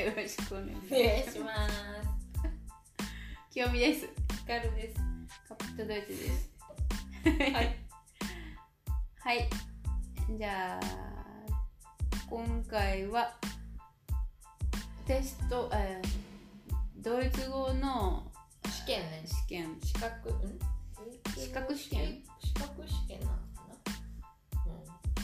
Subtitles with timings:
[0.00, 1.74] よろしくお願いします。
[3.50, 5.00] 清美ですヒカルです
[5.46, 6.50] カップとドイツです
[7.52, 7.76] はい。
[9.20, 9.50] はい
[10.38, 10.86] じゃあ
[12.30, 13.34] 今回は
[15.06, 16.20] テスト、えー
[17.02, 18.30] ドイツ語の
[18.68, 20.58] 試験ね試験資格ん
[21.34, 23.38] 資格試験資格試験なのか
[23.68, 24.64] な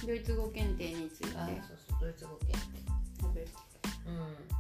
[0.03, 1.39] うんドイツ語検定について。
[1.39, 1.57] あそう
[1.89, 2.77] そうドイツ語検定。
[4.07, 4.56] うん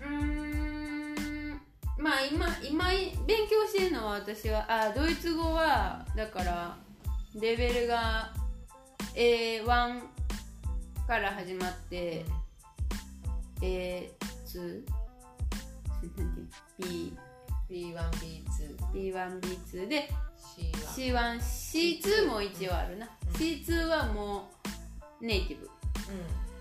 [0.00, 1.60] うーん。
[1.98, 2.84] まあ今今
[3.26, 6.76] 勉強してるのは私はあドイツ語はだから
[7.34, 8.32] レベルが
[9.14, 9.66] A1
[11.06, 12.24] から始まって、
[13.60, 14.84] A2
[15.90, 17.18] なんていう？B
[17.70, 20.10] B1、B2、B1B2 で
[20.96, 23.34] C1 C1C2 も一応あるな、うん。
[23.34, 24.50] C2 はも
[25.20, 25.68] うネイティブ。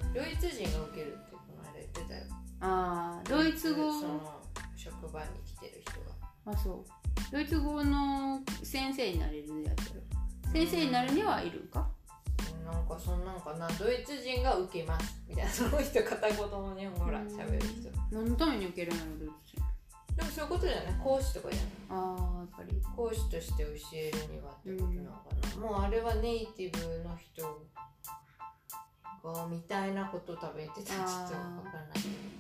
[0.06, 0.14] うん。
[0.14, 2.25] ドイツ人が受けるってこの間言ってたよ
[2.59, 3.91] ああドイツ語。
[4.00, 4.41] その
[4.75, 6.53] 職場に来てる人が。
[6.53, 6.86] あそう。
[7.31, 10.02] ドイツ語の先生になれるやつ。
[10.52, 11.88] 先生になるにはいるんか？
[12.66, 13.67] なんかそんなんかな。
[13.80, 17.89] ドイツ人が受けますみたいなその人片言の日本語ほら喋る人。
[18.11, 19.61] 何のために受けるのドイツ人？
[20.16, 20.85] でもそういうことじゃない。
[21.03, 21.69] 講師とかじゃない。
[21.89, 22.81] ああやっぱり。
[22.95, 27.44] 講師として教えるにはってことなのかな、もうあれはネイティブの人
[29.23, 32.38] がみたいなこと多分言ってたらちょっとわからない。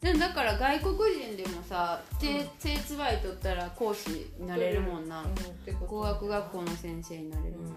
[0.00, 5.32] でもだから外国人でもさ手手つばい取ったら講師になれるもんな、うんっ
[5.64, 7.72] てこと語学学校の先生になれるもんな、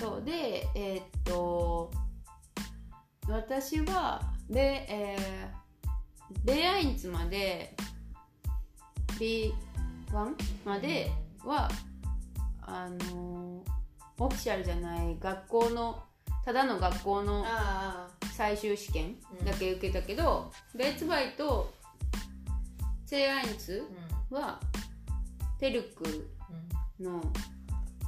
[0.00, 1.92] そうでえーっと
[3.28, 7.74] 私はで、えー、ベアインツまで
[9.18, 9.52] B1
[10.64, 11.10] まで
[11.44, 11.70] は、
[12.62, 13.62] あの
[14.18, 16.02] オフィシャルじゃない学校の
[16.44, 19.46] ただの学校のあ最終試験うん。
[19.46, 21.72] だけ受けたけど、レッツバイと
[23.06, 23.82] セイアインツ
[24.30, 24.60] あは
[25.58, 26.04] テルク
[27.00, 27.08] うん。
[27.08, 27.20] うんの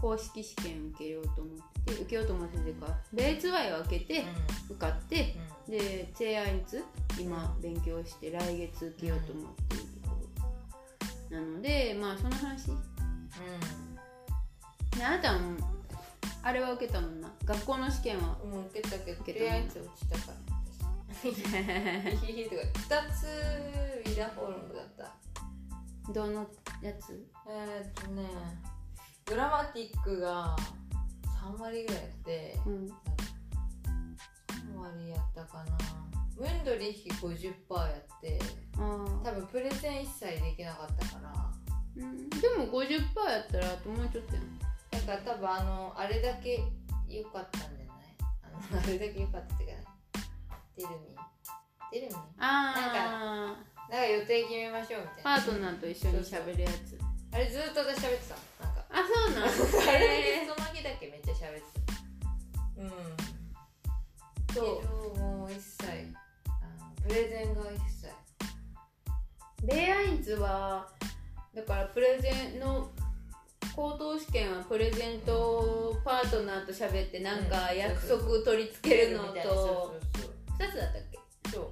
[0.00, 2.86] 公式試験受けようと思って受けようと思っててか。
[3.14, 4.24] レッツバイは受けて
[4.70, 5.34] 受かって
[5.68, 6.84] でセイアインツ
[7.18, 9.86] 今勉強して来月受けようと思っている
[11.30, 12.70] なのでまあその話。
[12.70, 12.76] うん。
[14.98, 15.75] ねあなたも
[16.46, 21.14] あれは受けたもんな学校の試験はうん、もう受けたけど、受けたとりあえず落ちたから。
[21.20, 26.12] ヒヒヒとか、二つウィダーホールムだった。
[26.12, 26.46] どの
[26.80, 28.22] やつえー、っとね、
[29.24, 30.56] グラマティックが
[31.24, 32.86] 3割ぐらいやって、うん
[34.70, 35.76] 3割やったかな。
[36.38, 38.38] ムンドリヒ50%やって、
[38.76, 42.88] 多分プレゼン一切できなかったから、うんでも50%
[43.28, 44.65] やったらあともうちょっとやん
[45.06, 46.60] だから多分あの、あれだけ
[47.08, 48.06] 良かったんじゃない？
[48.42, 49.90] あの、 あれだけ良かったっていうか、
[50.76, 50.94] テルミ
[51.92, 55.22] テルミああなんか予定決めましょうみたいな。
[55.22, 56.98] パートナーと一緒に喋るやつ。
[57.32, 58.84] あれずっと私喋ってたなんか。
[58.90, 59.42] あそうなん？
[59.46, 62.82] あれその日だけめっちゃ喋ってた。
[62.82, 62.90] うん。
[64.54, 64.62] そ
[65.14, 65.18] う。
[65.18, 65.86] もう一切
[66.48, 68.06] あのプレゼンが一切。
[69.64, 70.88] レイアインズは
[71.54, 72.90] だからプレゼンの
[73.76, 77.78] 口頭試験はプレゼントパートナーと喋ってなんかうん。
[77.78, 81.18] 約束取り付けるのとそう2つだったっけ？
[81.50, 81.68] そう。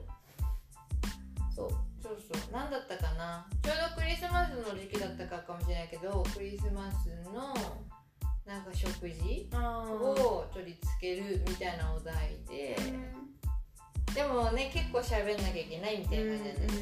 [1.56, 1.70] そう。
[2.02, 2.52] そうそう。
[2.52, 3.46] 何だったかな？
[3.62, 7.54] ちょうどクリスマスの時期だったからかもしれないけどクリスマスの
[8.44, 12.76] なんか食事あを取り付けるみたいなお題で
[14.14, 16.76] でもね結構喋んなきゃいけないみたいな感じなんだよね。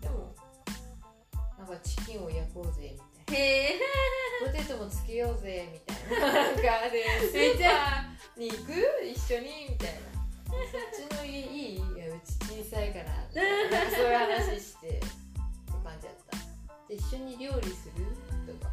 [0.00, 0.34] でも
[1.58, 3.04] なんかチキンを焼こうぜみたいな
[3.34, 3.80] へえ
[4.44, 6.60] ポテトもつけようぜみたいななんか
[6.90, 8.72] でスめっちーパーに行く？
[9.04, 9.68] 一緒に？
[9.70, 10.00] みたいな。
[10.52, 11.42] そっちの家い
[11.74, 12.28] いいやうち
[12.62, 15.00] 小さいからみたいななんかそういう話してって
[15.82, 16.36] 感じだった。
[16.88, 18.04] で一緒に料理する？
[18.46, 18.70] とか。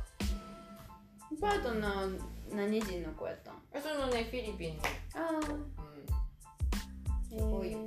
[1.39, 2.19] パートナー
[2.53, 3.53] 何人の子やったん？
[3.53, 4.83] あそのねフィリピンの。
[5.13, 7.77] あ子、うん、すごい優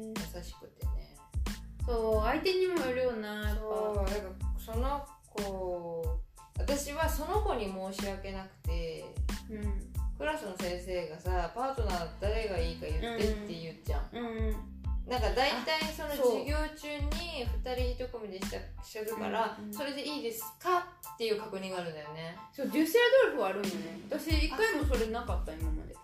[0.42, 1.16] しくてね。
[1.84, 5.04] そう相手にもよるよなやっそうだからその
[5.34, 6.20] 子
[6.58, 9.04] 私はその子に申し訳なくて
[9.48, 14.56] ぱうんクラスの先生がさパートナー誰がいいか言ってって言うじゃん、うん。
[15.10, 16.86] なんか大体その授業中
[17.18, 19.74] に2人1組でしたしゃるから、うんうん。
[19.74, 22.36] それでいいですかっていう確認があるんだよね。
[22.52, 24.00] そうデュッセルドルフはあるんよね。
[24.08, 25.96] 私一回もそれなかった今まで。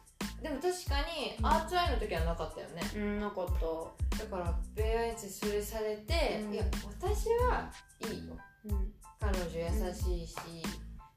[0.42, 2.82] でも確かにアーツアイの時はなかったよね。
[2.96, 4.24] うんなかった。
[4.24, 6.54] だからベアイツそれされて、うん。
[6.54, 6.64] いや
[7.00, 7.70] 私は
[8.00, 8.36] いいよ。
[8.66, 10.36] うん彼女優しいし、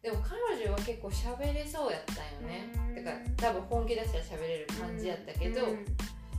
[0.02, 3.04] でも彼女は結構喋れそうやったんよね、うん。
[3.04, 5.86] だから多分本気出したら喋れる感じやったけど、うん。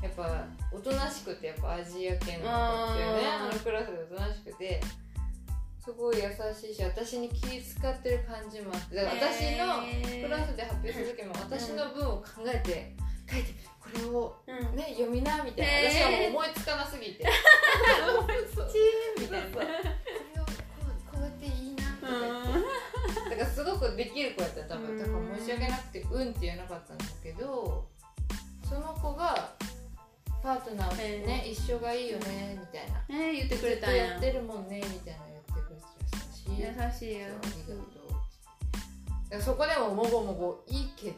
[0.03, 4.81] やっぱおとなしくてやっぱアジア系の子っていうねあのクラスでおとなしくて
[5.79, 6.23] すごい優
[6.53, 12.95] しいし私に気使ってる感じもあってだから私のクラスで発表する時も私の分を考えて
[13.31, 14.77] 書いてこれをうん。
[14.77, 17.25] ね読みなみたいな、私はもう思いつかなすぎて。
[18.55, 20.02] そうチーみたいな
[23.63, 27.87] すごくできる子やったら多分だから申し訳なくて「うん」って言えなかったんだけど
[28.69, 29.53] その子が
[30.43, 33.05] パートナーね、一緒がいいよねみたいな。
[33.09, 34.07] えー、言ってくれたや。
[34.07, 37.07] やってるもんねみたいなの言ってくれてたし。
[37.07, 37.29] 優しいよ
[37.65, 37.87] そう
[39.31, 41.15] ありそこでももごもごいいけいい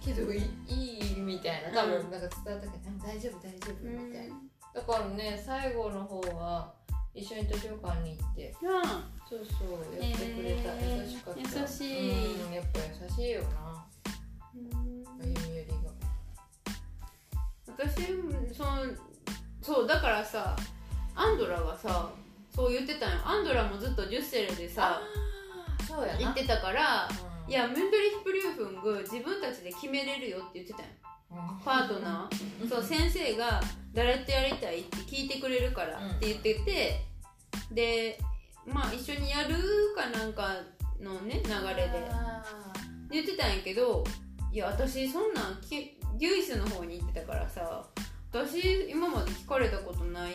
[0.00, 1.82] けどいいいいみたいな。
[1.82, 2.10] 多分うん。
[2.12, 4.34] なんか伝わったけど、大丈夫大丈夫うんみたいな。
[4.74, 6.72] だからね最後の方は
[7.14, 8.54] 一緒に図書館に行って。
[8.62, 8.82] うん
[9.28, 11.40] そうそうやってくれた、へー優しかった。
[11.40, 12.46] 優しい。
[12.46, 13.84] うんやっぱ優しいよな。
[14.54, 14.58] 歩
[15.20, 15.76] み寄りが。
[17.66, 18.06] 私
[18.56, 18.68] その
[19.60, 20.56] そうだからさ
[21.14, 22.10] アンドラがさ
[22.54, 23.18] そう言ってたんよ。
[23.24, 25.00] アンドラもずっとデュッセルでさ
[25.86, 26.18] そうやな。
[26.18, 27.08] 言ってたから
[27.46, 27.52] うん。
[27.52, 30.90] いやムンドリヒプリューフング自分たちで決めれるよって言ってたんよ。
[31.02, 31.07] うん
[31.64, 33.60] パートナーそう先生が
[33.92, 37.04] 誰とやりたいって聞いてくれるからって言ってて、
[37.72, 38.18] で
[38.66, 39.56] まあ一緒にやる
[39.94, 40.56] かなんか
[41.00, 42.08] のね流れで。
[42.10, 42.42] あ
[43.10, 44.04] 言ってたんやけど
[44.52, 47.82] いや私そんなんきデュイスの方に行ってたからさ
[48.30, 50.34] 私今まで聞かれたことない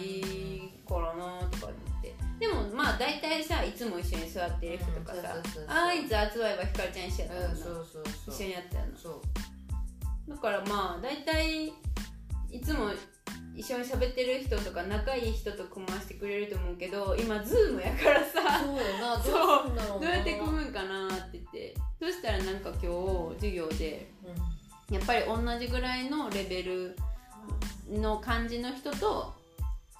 [0.87, 2.15] からなとか言って。
[2.39, 5.35] でもまあ大体さいつも一緒に座ってる人とかさ
[5.67, 7.49] ああいつ集まればひかるちゃん一緒やったもんな。
[7.49, 8.33] うんそうそうそう。
[8.33, 9.21] 一緒にやってたのそう
[10.27, 11.67] だからまあ大体
[12.51, 12.91] いつも
[13.55, 21.75] 一緒に喋ってる人とか仲いい人と組ましてくれると思うけど今ズームやからさそうよなどうどうやって組むんかなって言って。
[21.99, 24.95] そしたらなんか今日授業でうん。
[24.95, 26.95] やっぱり同じぐらいのレベル
[27.89, 29.33] の感じの人と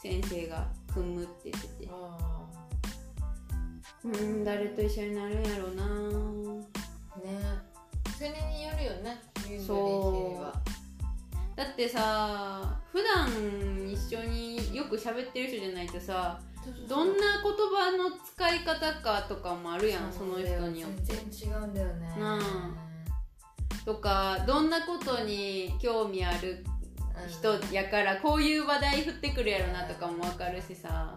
[0.02, 1.90] 先生が組むって言ってて。
[1.90, 2.18] あ
[4.04, 5.84] うん誰と一緒になるんやろうな。
[5.86, 7.64] ーね。
[8.18, 10.74] それによるよねユーズリそう。
[11.56, 13.30] だってさ普段
[13.92, 16.40] 一緒によく喋ってる人じゃないとさ
[16.88, 21.14] どんな言葉の使い方かとかもあるやんその人によって。
[21.14, 22.16] 全然違うんだよね。
[22.18, 22.76] うん。
[23.86, 26.66] とかどんなことに興味ある
[27.28, 31.16] 人やからこういう話題振ってくるやろなとかも分かるしさ。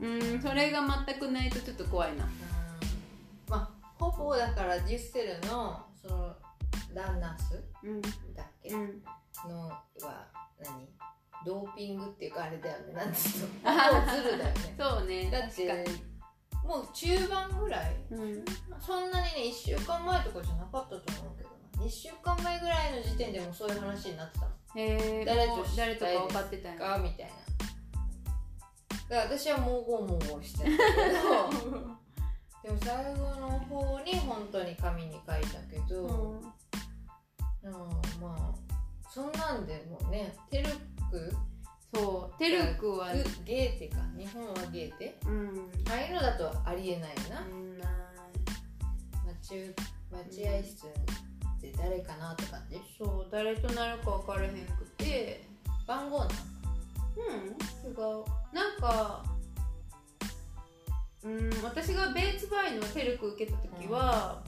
[0.00, 2.24] うんそれが全くないとちょっと怖いな。
[2.24, 2.30] うん。
[3.48, 6.34] まあほぼだからデュッセルのその
[6.94, 7.62] ランナース？
[7.82, 8.00] うん。
[8.02, 8.08] だ
[8.42, 8.70] っけ？
[8.70, 9.02] うん。
[9.48, 9.80] のは
[10.62, 10.88] 何？
[11.46, 12.92] ドーピングっていうかあれだよね。
[12.92, 13.70] なんつうの？
[13.70, 14.74] あ もうズルだよね。
[14.78, 15.30] そうね。
[15.30, 15.84] だって
[16.64, 17.96] もう中盤ぐらい？
[18.10, 18.44] にうん。
[18.80, 21.84] そんなにね1週間前とかじゃなかったと思うけどな。
[21.86, 27.32] 2週間前ぐらいの時点でもうそういう話になってたのへえ誰と誰とか分かってたかみたいな。
[29.08, 30.76] だから私はもごもごしてたけど。
[32.62, 36.52] でも最後の方に本当に紙に書いたけど、うん
[37.62, 40.68] でもまあそんなんでもねテル
[41.10, 41.32] ク？
[41.92, 45.70] そうテルクはグゲーテか日本はゲーテうん。
[45.88, 47.78] ああいうのだとありえないよな、うん。
[47.78, 47.84] 待
[49.42, 49.74] ち
[50.10, 50.86] 待合室
[51.60, 52.80] で誰かなって感じ？
[52.96, 55.48] そう誰となるか分からへんくて。
[55.86, 56.30] 番号なの
[57.16, 58.24] うん違う。
[58.54, 59.24] なんか
[61.24, 64.40] うん私がベーツバイのテルク受けた時は、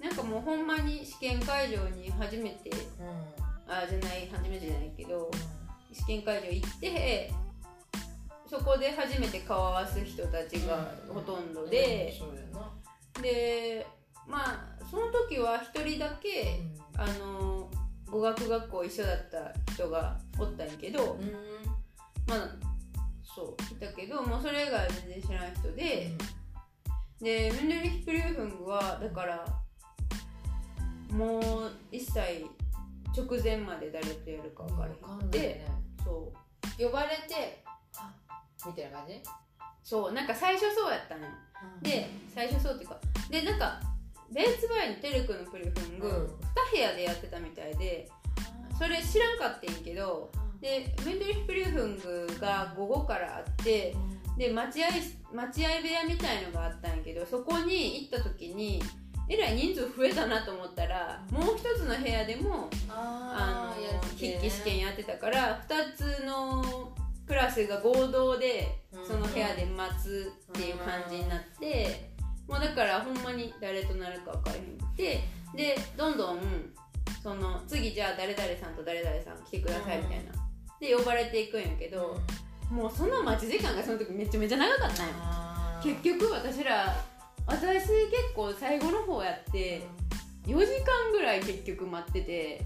[0.00, 2.74] なんかもうほんまに試験会場に初めてう
[3.04, 3.38] ん。
[3.70, 5.30] あじゃない初めてじゃないけど
[5.92, 7.32] 試験会場行って
[8.48, 12.14] そこで初めて顔合わす人たちがほとんどで、
[13.20, 13.86] で
[14.26, 16.60] まあその時は一人だけ、
[16.96, 17.70] あの
[18.10, 21.32] 語学学校一緒だった人がおったんやけど、うん。
[22.26, 22.48] まあ
[23.22, 26.10] そういたけどもうそれ以外は全然知らない人で、
[27.20, 29.44] でムンデルヒプリューフングはだから
[31.12, 32.46] もう一切
[33.16, 35.30] 直前まで誰とやるか分からない。
[35.30, 35.66] でね
[36.04, 36.32] そ
[36.80, 37.64] う呼ばれて
[37.96, 38.12] あ
[38.66, 39.22] みたいな感じ？
[39.82, 41.32] そうなんか最初そうやったのよ。
[41.82, 43.00] で最初そうっていうか
[43.30, 43.80] でなんか
[44.30, 46.14] ベーツバイのテルクのプリフング、うん。
[46.14, 46.18] 2
[46.70, 48.08] 部屋でやってたみたいで
[48.78, 53.96] それ知らんかってんけどでムンデルヒプリフングが午後からあって
[54.36, 54.88] で待合
[55.32, 58.82] 待合部屋みたいのがあったんやけどそこに行った時に
[59.28, 66.92] えらい人数増えたなと思ったらもう一つの部屋でもあの筆記試験やってたから2つの
[67.26, 69.06] クラスが合同でうん。
[69.06, 72.10] その部屋で待つっていう感じになって
[72.48, 75.20] もうだからほんまに誰となるか分からへんくて
[75.54, 76.38] でどんどん
[77.22, 80.32] そその次じゃあ誰々さんと誰々さん来てくださいみたいな、
[80.80, 82.18] で呼ばれていくんやけど、
[82.70, 85.12] もうその待ち時間がその時めちゃめちゃ長かったんよ。
[85.82, 86.94] 結局私ら
[87.48, 89.82] 私結構最後の方やって
[90.46, 92.60] 4時間ぐらい結局待ってて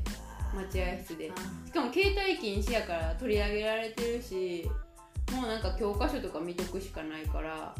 [0.55, 1.33] 待合室で。
[1.67, 4.69] しかも携帯禁止やから取り上げられてるし
[5.33, 7.75] もうなんか教科書とか見とくしかないから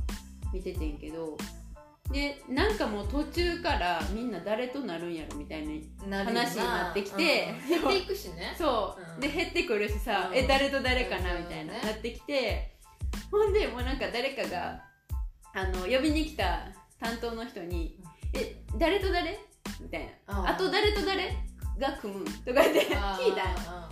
[0.53, 1.37] 見ててんけど。
[2.11, 5.67] でなんかもう途中からみんな誰となるんやろみたい
[6.07, 7.69] な話になってきてうん。
[7.69, 8.55] 減っていくしね。
[8.59, 9.21] そう、うん。
[9.21, 10.37] で減ってくるしさ、うん。
[10.37, 11.81] え誰と誰かなうんみたいな、ね。
[11.83, 12.77] なってきて
[13.31, 14.83] ほんでもうなんか誰かが
[15.55, 16.67] あの呼びに来た
[17.03, 17.99] 担当の人に
[18.33, 19.39] 「え誰と誰?」
[19.81, 20.39] みたいな。
[20.39, 21.37] うんあと誰と誰
[21.79, 22.25] が組む？
[22.25, 23.43] とか言って聞いた。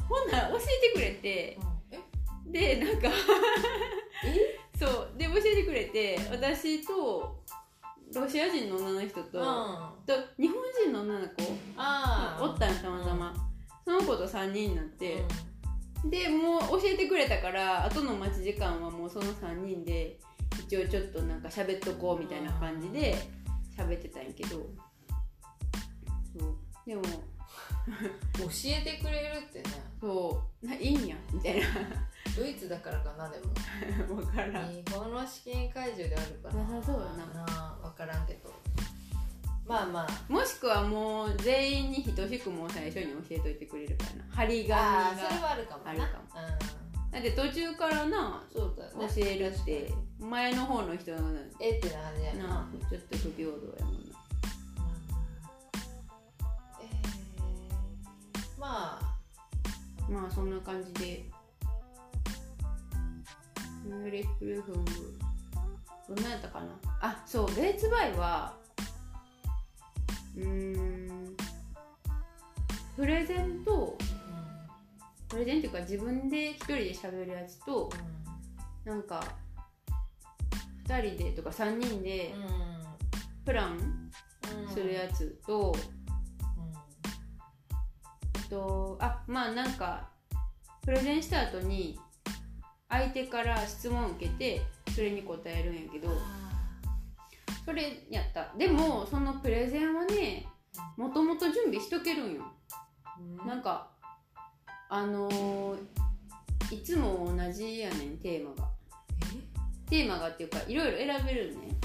[0.08, 1.58] ほんなら教えてくれて。
[2.46, 3.08] でなんか
[4.78, 5.12] そう。
[5.16, 7.42] で教えてくれて私と
[8.14, 11.34] ロシア人の女の人と,、あと日本人の女の子
[11.76, 13.32] あおったんよたまたま、
[13.84, 15.22] その子と3人になって、
[16.06, 20.18] でもう教えてくれたから後の待ち時間はもうその3人で
[20.70, 23.16] 一応ちょっとなんか喋っとこうみたいな感じで
[23.76, 24.50] 喋ってたんやけど。
[24.50, 26.56] そう。
[26.86, 27.02] でも。
[28.38, 29.64] 教えてくれるってね。
[30.00, 30.66] そう。
[30.66, 31.60] ないいんやみたい
[32.36, 33.46] ドイツだからかなでも。
[34.14, 34.72] な分からん。
[34.72, 37.44] 日本の試験会場であるかななさそうやな。
[37.44, 38.52] な分からんけど。
[39.66, 40.32] まあまあ。
[40.32, 44.24] もしくはもう全員に等しくもう最初に教えといてくれるからな。
[44.36, 45.08] 張り紙が。
[45.08, 45.90] あーそれはあるかもな。
[45.90, 46.12] あるかも。
[46.84, 49.12] うんだって途中からなそうだね。
[49.14, 54.00] 教えるって前の方の人のなえってな感じやななちょっと不平等やもんな。
[56.80, 59.16] えーまあ。
[60.08, 61.24] まあそんな感じで。
[63.88, 64.90] ヌレプルフング。
[66.08, 66.66] どんなんやったかな。
[67.00, 68.54] あそうベーツバイは
[70.36, 71.36] うーん
[72.96, 73.96] プレゼンと
[75.30, 77.88] プレゼンっていうか自分で一人で喋るやつと
[78.84, 79.22] なんか
[80.88, 82.34] 2人でとか3人で
[83.44, 84.10] プラン
[84.68, 85.72] するやつと、
[88.46, 90.08] あとあまあなんか
[90.82, 91.98] プレゼンした後に
[92.88, 96.08] 相手から質問を受けてそれに答えるんやけど
[97.64, 98.52] それやった。
[98.58, 100.48] でもそのプレゼンはね
[100.96, 102.42] もともと準備しとけるんよ。
[103.20, 103.90] うんなんか
[104.90, 105.76] あのー
[106.70, 108.68] いつも同じやねんテーマが。
[109.88, 111.76] テーマがっていうかいろいろ選べるね。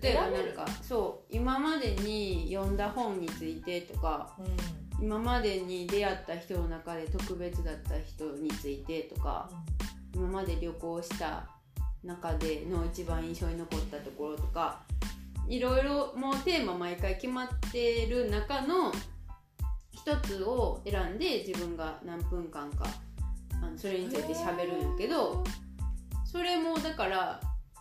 [0.00, 9.50] 例えばなんかそう今までに読んだ本についてとかうん今までに出会った人の中で特別だった人についてとか
[10.14, 11.46] 今まで旅行した
[12.02, 14.80] 中での一番印象に残ったところとか
[15.48, 18.92] いろいろもうテーマ毎回決まってる中の
[20.06, 22.84] 一つを選んで自分が何分間か
[23.62, 25.42] あのそれについて喋るんやけど
[26.24, 27.40] それもだから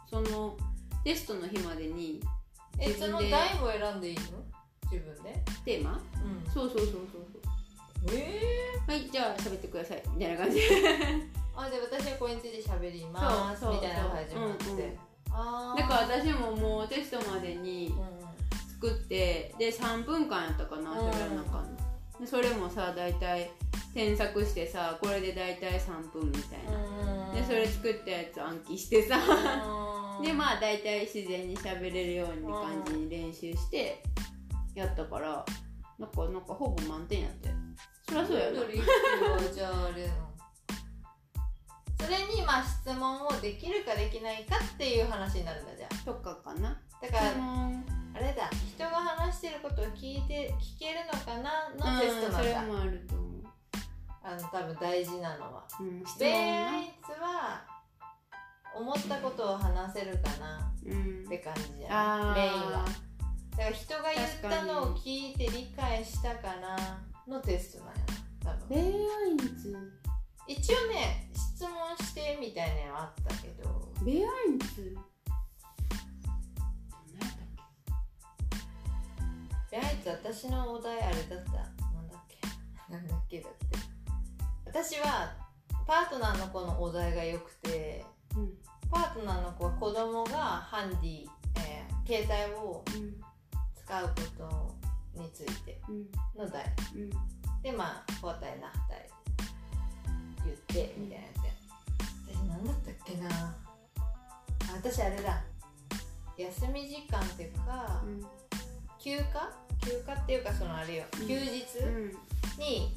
[0.10, 0.56] その
[1.04, 2.22] テストの日までに
[2.80, 4.22] え自分でその題も選んでいいの？
[4.92, 5.44] 自分で？
[5.66, 6.00] テーマ？
[6.24, 6.52] うん。
[6.52, 6.92] そうそうそうそう
[8.08, 8.18] そう。
[8.18, 10.04] えはいじゃあ喋ってください。
[10.16, 10.58] みたいな感じ。
[10.58, 10.66] で
[11.56, 13.66] あで私はこれについて喋ります。
[13.66, 15.00] みたいなのが始まって、うんうん。
[15.32, 15.82] あー。
[15.82, 18.24] だから私ももうテストまでにうん
[18.82, 21.64] 作ってで3分間やったかなうんそれはなんか
[22.24, 23.52] でそれもさ大体
[23.94, 27.36] 添削してさこれで大体3分みたいな、うん。
[27.36, 29.18] でそれ作ったやつ暗記してさ。
[29.18, 30.24] うん。
[30.24, 34.02] でまあ大体自然に喋れるように感じに練習して
[34.74, 35.46] やったから
[36.00, 37.50] なんかなんかほぼ満点やって
[38.08, 38.60] そりゃそうやな。
[38.62, 40.14] どれはじゃああれの？
[42.00, 45.96] それにまあ質問をできるかできないかっていう話になるんだじゃあ。
[46.06, 46.82] とかかな。
[47.02, 53.44] だから質問あれだ人が話してることを聞いて聞けるのかなのテストうんなんだ、それもあると思う、
[54.24, 55.68] あの多分大事なのは。
[55.80, 57.66] うん、質ベ問なーアイツは
[58.76, 61.24] 思ったことを話せるかなうん。
[61.26, 62.32] って感じじゃあー。
[62.32, 62.86] んメインは。
[63.58, 68.02] だから人が言ったのを聞いて理解したかなのテストなんや。
[68.46, 68.70] な多分。
[68.70, 69.92] ベーアインツ
[70.48, 73.92] 一応ね質問してみたいなのはあったけど。
[74.04, 74.54] ベーア
[79.74, 81.52] ベアイツ私のお題あれだった？
[81.52, 82.94] なんだっけ？
[82.94, 83.78] なんだっけだって。
[84.68, 85.36] 私は
[85.88, 88.06] パートナーの子のお題が良くて
[88.38, 88.52] うん
[88.92, 91.26] パートナーの子は子供がハンディ、
[91.58, 92.84] えー携帯を
[93.76, 94.76] 使うこ
[95.16, 95.82] とについて
[96.38, 96.72] の題。
[96.96, 97.10] うん
[97.64, 99.10] でまあ交代な代
[100.46, 101.38] 言ってみたいなやつ。
[101.46, 101.52] や
[102.28, 103.28] 私何だったっけな？
[103.32, 103.56] あ
[104.76, 105.42] 私あれだ。
[106.38, 108.04] 休み時間っていうか、
[109.00, 109.63] 休暇？
[109.86, 112.12] 休暇っていうかそのあれよ休日、うん
[112.58, 112.92] に、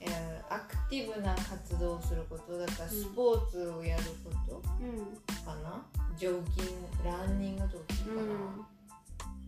[0.00, 5.84] えーアクティブな活動をすることだからスポーツをやることうんかな、
[6.16, 6.66] ジョギン
[7.02, 8.04] グランニングとかか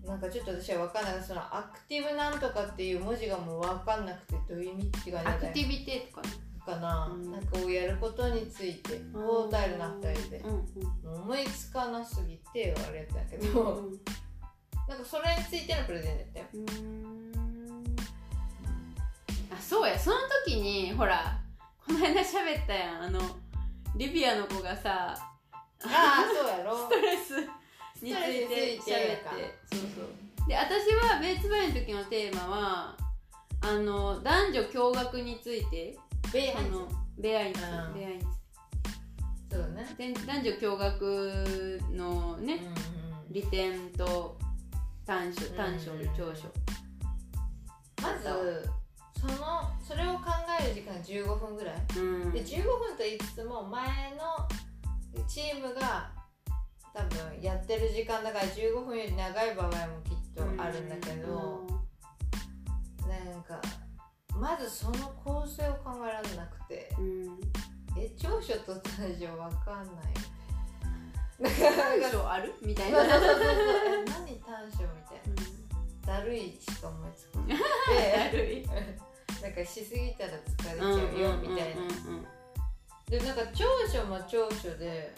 [0.05, 6.29] な、なんかちょっと私は分かんないそのアクティブなんとかっていう文字がもう分かんなくてどういう意味って感じアクティビティとかね。
[6.69, 10.39] かな、うんなんかをやることについて答えるな2人で。
[10.41, 13.99] うんうん思いつかなすぎて言われたけうど、ん
[14.89, 16.47] なんかそれについてのプレゼンだったよ。
[19.53, 19.99] あそうや。
[19.99, 20.17] その
[20.47, 21.39] 時にほら
[21.87, 23.03] この間喋ったやん。
[23.03, 23.21] あの
[23.97, 26.77] リビアの子がさああそうやろ。
[26.89, 27.41] ストレス
[28.03, 29.59] について喋って。
[29.73, 30.03] そうそ
[30.47, 30.49] う。
[30.49, 32.97] で私はベーツバイの時のテーマは
[33.61, 35.99] あの男女共学について。
[36.33, 37.95] ベあのベアインツうん。
[37.95, 38.27] ベアインツ
[39.51, 39.87] そうね。
[39.99, 42.75] で男女共学のね、うんうん。
[43.31, 44.38] 利点と
[45.09, 46.49] 短所短所うん長所。
[48.03, 48.69] まず
[49.19, 50.25] そのそれを考
[50.61, 51.77] える時間15分ぐらい。
[51.97, 52.31] うん。
[52.31, 53.87] で15分と言いつつも前
[54.17, 56.13] のチームが
[56.93, 59.73] 多分やってる時間だから15分より長い場合も
[60.05, 61.67] きっとあるんだけど、
[63.09, 63.63] なんか
[64.39, 66.95] まずその構成を考えられなくて。
[66.99, 67.41] うん。
[67.97, 70.38] え長所と短所わかんない
[71.39, 75.23] 短所あるみたいな何短所みたい
[76.05, 76.19] な。
[76.19, 78.67] だるいしか思いつかなくて悪 い。
[79.43, 81.83] なんかしすぎたら疲れちゃうよみたいな。
[83.09, 85.15] でなんか長所も長所で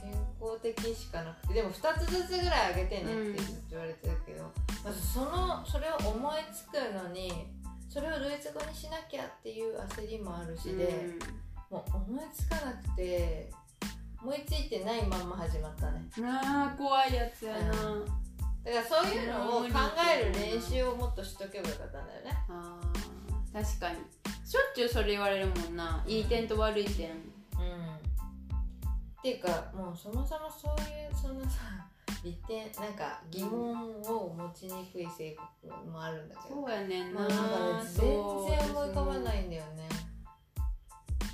[0.00, 4.50] 健康的しかなくてでも2つずつぐらいあげてねってずっと言われてたけど、
[4.84, 7.46] まずそのそれを思いつくのに
[7.88, 11.10] それをドイツ語にしなきゃっていう焦りもあるしで、
[11.70, 13.52] もう思いつかなくて
[14.24, 16.02] 思いついてないまんま始まったね。
[16.16, 18.06] うん、あー怖いやつやな、う
[18.64, 19.68] だからそういうのを考
[20.18, 22.38] える練習をもっとしとけばよかったんだよね。
[22.48, 23.96] あー確かに。
[24.46, 26.02] しょっちゅうそれ言われるもんな。
[26.06, 27.10] いい点と悪い点。
[27.10, 27.16] うん。
[27.16, 27.20] っ
[29.22, 31.86] ていうかもうそもそもそういうそのさ
[32.24, 36.62] 利点なんか疑問を持ちにくい性格もあるんだけど。
[36.62, 39.88] そうやねんな、まあなんかね全然思い浮かばないいんだよね。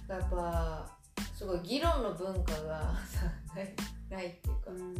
[0.08, 0.99] やっぱ
[1.40, 3.24] すごい議論の文化が さ
[3.56, 3.74] ない
[4.10, 4.70] ないっていうか。
[4.70, 4.94] うん。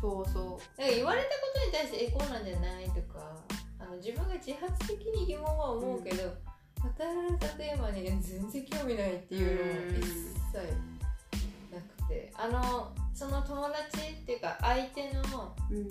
[0.00, 3.36] そうそなんか言われたことに対してえこうなんじゃないとか
[3.80, 10.58] あの自分が自発的に疑問は思うけど、与えられたテーマに全然興味ないっていうのも一切
[11.74, 12.32] なくて。
[12.36, 15.22] あのその友達っていうか相手の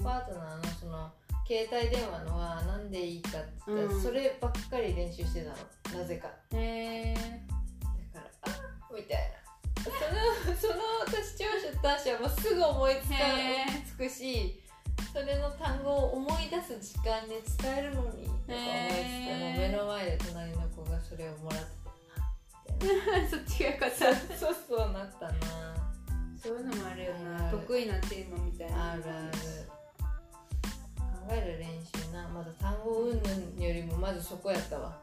[0.02, 1.12] パートナーのその
[1.46, 4.02] 携帯電話のは何でいいかって言ったら、うん。
[4.02, 5.50] そればっかり練習してた
[5.94, 6.00] の。
[6.00, 6.30] なぜか。
[6.54, 7.42] へえ
[8.14, 9.39] だからあみたいな。
[9.39, 9.39] そ
[9.90, 10.74] のその
[11.06, 13.16] 私長所短所はもうすぐ思いつか
[13.86, 14.62] つくし
[15.14, 18.56] それの単語を思い出す時間で伝えるのにとか思
[18.88, 21.80] いつつもう目の前で隣の子がそれをもらって。
[23.30, 24.16] そっちがよかった。
[24.38, 25.70] そうそうなったな
[26.42, 29.32] そういうのもあるよあなる得意なテーマみたいなあるある
[30.96, 34.98] 考える練習なまだ単語云々よりもまずそこやったわ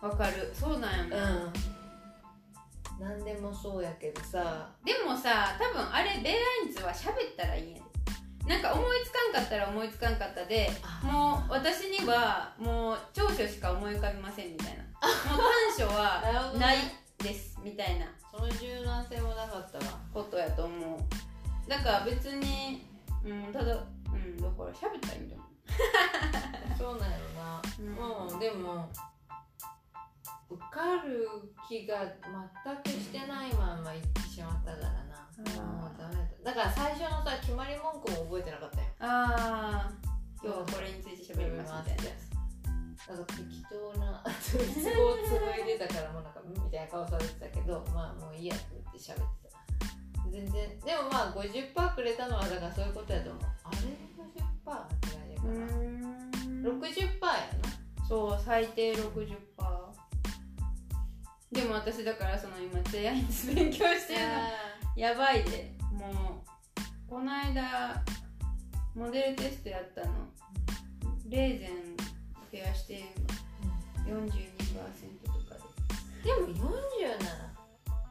[0.00, 1.52] わかるそうなんよな、うん
[2.98, 4.68] 何でもそうやけどさ。
[4.84, 7.82] でもさ多分あれベアインツは喋ったらいいんや
[8.44, 10.70] でなんか思いつかんかったら思いつかんかったで
[11.02, 14.82] もう私にはもう長所しか思い浮かびませんみたいな。
[14.82, 15.40] もう
[15.78, 16.78] 短所はない
[17.18, 18.06] ですみたいな。
[18.30, 19.84] その柔軟性もなかったわ。
[20.12, 21.70] ことやと思う。
[21.70, 22.86] だから別に
[23.24, 25.46] うんただうんだから喋ったらいいんだもん
[26.78, 28.32] そうなんやろな、うん。
[28.32, 28.88] うん、でも
[30.50, 31.28] 受かる
[31.68, 35.18] 気が全くしてないまま行ってしまったからな。
[35.38, 38.86] もうダメだだから最初のさ決まり文句も覚えてなかったよ。
[39.00, 39.92] ああ
[40.42, 43.14] 今日はこれについて喋りますみたいな。
[43.14, 49.58] なんか適当なドイツ語を紡いでたからもうなんかうんみたいな顔されてたけどまあもういいやって言って喋ってた。
[50.30, 53.42] 全然でもまあ50%くれたのはだからそういうことやと思う。
[53.64, 56.62] あれ？50%って感じやうから、ん。
[56.64, 58.06] 60%やな。
[58.08, 59.36] そう最低60%
[61.50, 64.26] でも私だからその今デアインツ勉強してるの。
[64.96, 65.72] やばいで。
[65.92, 68.02] もうこの間
[68.94, 70.12] モデルテストやったの。
[71.28, 71.96] レーゼン
[72.52, 73.04] 増やして
[74.06, 74.12] 42%
[75.24, 75.56] とか
[76.24, 76.32] で。
[76.34, 76.58] も40
[77.22, 77.48] なら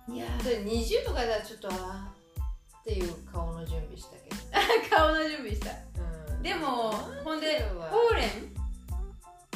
[0.07, 4.35] でいやそれ20とかだちょっとあーっていう顔の準備したけど、
[4.95, 5.71] 顔の準備した。
[6.31, 6.41] うん。
[6.41, 6.91] でも
[7.23, 7.89] ほんで40は。
[7.89, 8.29] ホーレン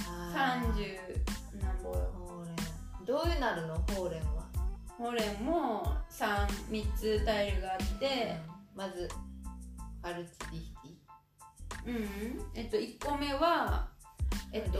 [0.05, 0.73] あー。
[0.73, 1.40] 30なんぼよホーレン
[3.05, 3.75] どういうなるの？
[3.95, 4.43] ホーレンは、
[4.97, 8.35] ホーレンも 3, 3つタイルがあって
[8.75, 9.09] まず
[10.01, 11.87] ファルツディヒティ。
[11.87, 13.87] うん、えっと1個目は
[14.51, 14.79] えっと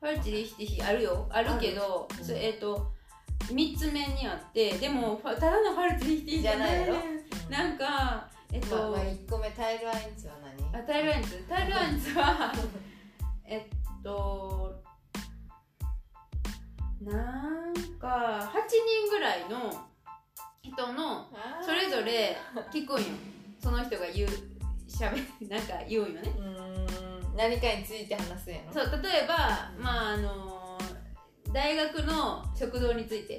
[0.00, 0.66] ファルチリヒティ。
[0.66, 1.26] ヒあるよ。
[1.30, 2.92] あるけどうんえっ、と
[3.48, 6.70] 3つ目にあってでもただのファルチリヒティヒじゃない。
[6.70, 7.00] じゃないやろね
[7.50, 10.34] なんかえっと、まあ、まあ1個目タイルアインツは
[10.72, 10.80] 何？
[10.80, 11.44] あタイルアインツ。
[11.48, 12.52] タイルアインツは
[13.44, 14.82] えっと
[17.00, 17.12] な
[17.70, 19.72] んか8人ぐらいの
[20.62, 21.28] 人の
[21.64, 22.36] それぞれ
[22.72, 23.04] 聞くんよ。
[23.62, 24.28] その人が言う
[24.88, 26.32] しゃべなんか言うんよね。
[26.36, 27.36] うーん。
[27.36, 28.72] 何かについて話すんやろ？
[28.72, 30.78] そう例えばまああの
[31.52, 33.38] 大学の食堂について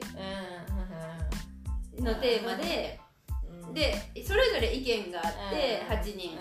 [1.98, 2.04] うん。
[2.06, 3.00] のテーマで
[3.66, 3.74] うん。
[3.74, 3.94] で
[4.26, 5.98] それぞれ意見があってうん。
[5.98, 6.40] 8人。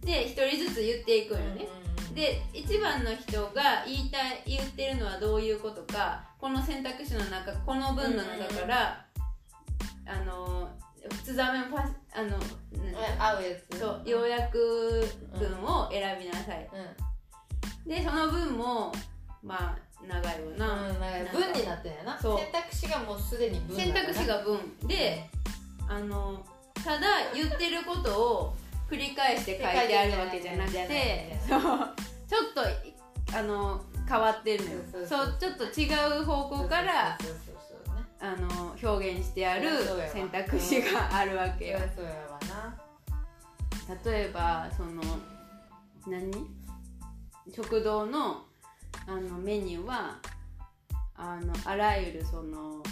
[0.00, 1.68] で1人ずつ言っていくんよね
[2.14, 9.06] で1番の人が言いたい言ってるのはどういうことかこの選択肢の中この文の中から、
[10.06, 10.68] あの
[11.24, 12.36] ツザメのパスあの
[13.18, 13.78] 合うやつ。
[13.78, 16.68] そう要約文を選びなさい、
[17.86, 17.88] うん。
[17.88, 18.92] でその文も
[19.42, 21.32] まあ長いわな、うん、なんか。
[21.32, 22.20] 文になってんやな。
[22.20, 22.38] そう。
[22.38, 25.28] 選択肢がもうすでに文選択肢が文で
[25.88, 26.44] あの
[26.84, 28.56] ただ言ってることを
[28.92, 31.72] 繰り返して書いてあるわけじゃなくてそうちょっ
[33.30, 34.80] とあの変わってるのよ。
[35.08, 37.16] そうちょっと違う方向から
[38.20, 39.70] あの表現してある
[40.12, 41.78] 選択肢があるわけよ
[44.04, 45.02] 例えばその
[46.06, 46.30] 何
[47.52, 48.44] 食堂の
[49.06, 50.18] あのメニューは
[51.16, 52.82] あのあらゆるその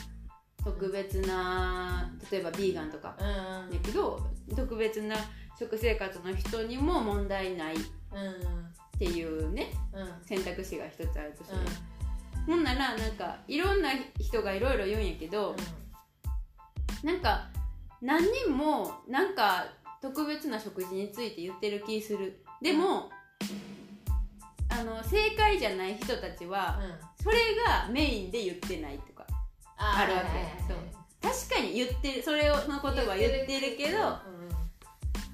[0.64, 4.20] 特別な例えばビーガンとかうんだけど
[4.56, 5.14] 特別な
[5.60, 7.74] 食生活の人にも問題ない。
[7.74, 9.70] っうんていうね。
[9.92, 11.58] うんうん選択肢が一つあるとする、
[12.46, 15.54] ほんならなんかいろんな人がいろいろ言うんやけど、
[17.02, 17.48] なんか
[18.00, 19.66] 何人もなんか
[20.00, 22.42] 特別な食事について言ってる気する。
[22.62, 23.10] でも、
[24.70, 27.24] あの正解じゃない人たちはうん。
[27.24, 29.26] それがメインで言ってないとか
[29.76, 30.72] あるわけ。
[30.72, 34.59] は確かに言ってるそれをその言葉言ってるけどうん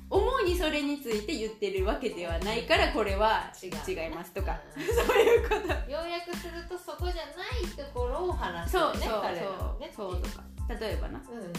[0.08, 3.66] 主にそれについて言ってるわけではないからこれは違
[4.06, 4.60] いますとか。
[4.76, 4.84] うん。
[4.84, 5.90] そういうこと。
[5.90, 9.92] 要約するとそこじゃないところを話すそうそうよね彼らはね。
[9.94, 10.44] そうそうとか。
[10.80, 11.18] 例えばな。
[11.18, 11.52] うん。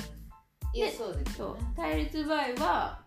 [0.74, 1.48] いやそうですそう。
[1.50, 3.00] よね対立場合は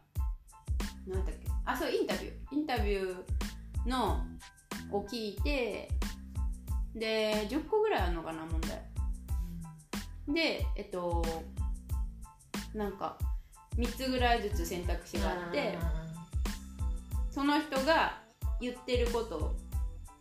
[1.07, 1.46] 何だっけ。
[1.64, 2.33] あそうインタビュー。
[2.53, 4.26] インタビューの
[4.92, 5.88] を聞いて
[6.94, 8.83] で10個ぐらいあるのかな問題。
[10.29, 11.24] でえっと
[12.74, 13.16] なんか
[13.76, 15.78] 3つぐらいずつ選択肢があって
[17.30, 18.18] その人が
[18.61, 19.54] 言ってること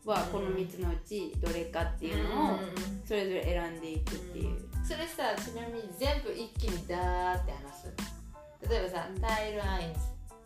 [0.06, 2.60] はこの3つのうちどれかっていうのを
[3.06, 7.94] それぞれ選んでいくっていう、それさちなみに全部一気にダーって話す。
[8.70, 9.22] 例えばさ、うん。
[9.22, 9.94] タイルアイン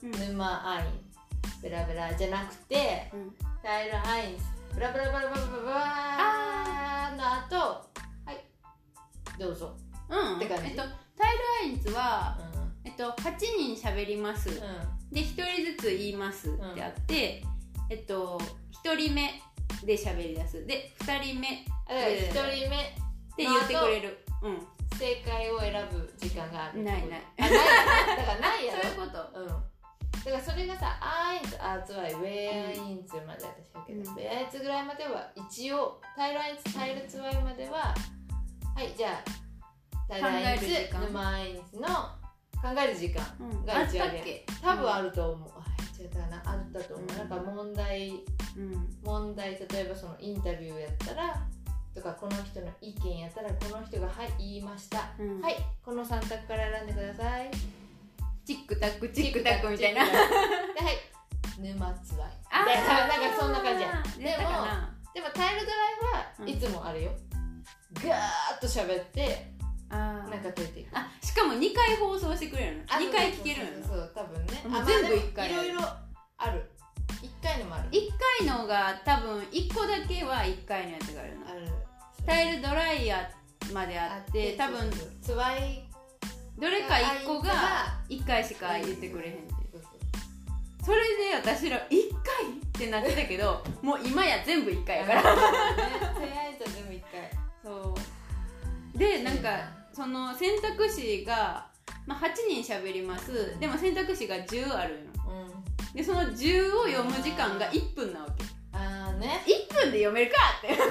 [0.04, 0.12] うん。
[0.12, 0.86] ズ沼アイン
[1.62, 3.34] ベラベラじゃなくてうん。
[3.62, 9.76] タイルアインズブラブラブラブラブラブラの後はいどうぞ
[10.10, 10.82] うんって感じえっと、
[11.18, 13.38] タイルアインズは、うんえっと、8
[13.76, 14.54] 人喋ります、う
[15.12, 17.43] で1人ずつ言いますってあって、
[17.89, 18.41] えっと
[18.84, 19.41] 1人目
[19.86, 20.65] で喋り出す。
[20.65, 21.48] で2人目。
[21.50, 22.78] っんだから一人目。
[23.36, 24.26] て言ってくれる。
[24.41, 24.67] うん。
[24.98, 27.52] 正解を選ぶ時間があるないないあない。
[28.17, 28.82] だからないやろ。
[28.84, 29.39] そういうこと。
[29.39, 29.48] うん。
[29.48, 34.17] だからそれがさ、アインズ、アーツワイ、ウェアインズまで私はけど、うん。
[34.17, 37.93] ウェアインズぐらいまでは一応、タイルアインズ、タイルツワイまでは、
[38.76, 39.24] はい、じゃあ、
[40.08, 41.02] タイルアインズ考える時、間。
[41.02, 41.88] 沼アインズの
[42.63, 44.26] 考える時間うん、があった一応あるやん
[44.62, 45.49] 多分あると思う。
[45.60, 47.08] あ、違ったかな、あったと思う。
[47.10, 48.10] うんなんか問題、
[48.56, 51.45] うん問題、例えばそのインタビューやったら、
[51.93, 55.12] とかこの人の意見やったら、この人がはい、言いました。
[55.19, 57.52] うんはい、この3択から選んでください。
[58.45, 62.32] チックタックチックタックみたいなで、はい、沼つわい。
[62.49, 65.78] あでなんかそんな感じやーやったかなでもタイルドラ
[66.39, 67.12] うんイはいつもあるよ。
[67.95, 69.53] ガーッと喋って、
[69.93, 70.89] あーなんか解いていく。
[70.97, 74.62] あしかも2回放送してくれるのあ2回聞けるのそう多分ね。
[74.63, 75.82] 全部まあでも一回いろいろ
[76.38, 76.69] ある。
[77.21, 77.89] 一回のもある。
[77.91, 81.67] 1回のが多分1個だけは1回のやつがあるのある。
[82.25, 84.89] タイルドライヤーまであって多分
[85.21, 85.88] つわい
[86.58, 87.51] どれか1個が
[88.10, 89.63] 1回しか言ってくれへんって
[90.84, 95.29] それで私ら1回ってなってたけど もう今や全部1回やからね、
[96.13, 97.32] とりあえず全部一回。
[97.63, 97.95] そ
[98.95, 99.49] うでなんか
[99.93, 101.67] その選択肢が、
[102.08, 103.58] まあ、8人喋ります。
[103.60, 105.93] でも選択肢が10あるのうん。
[105.93, 108.43] でその10を読む時間が1分なわけ。
[108.73, 109.43] あーね。
[109.45, 110.69] 1分で読めるかって。
[110.69, 110.89] だから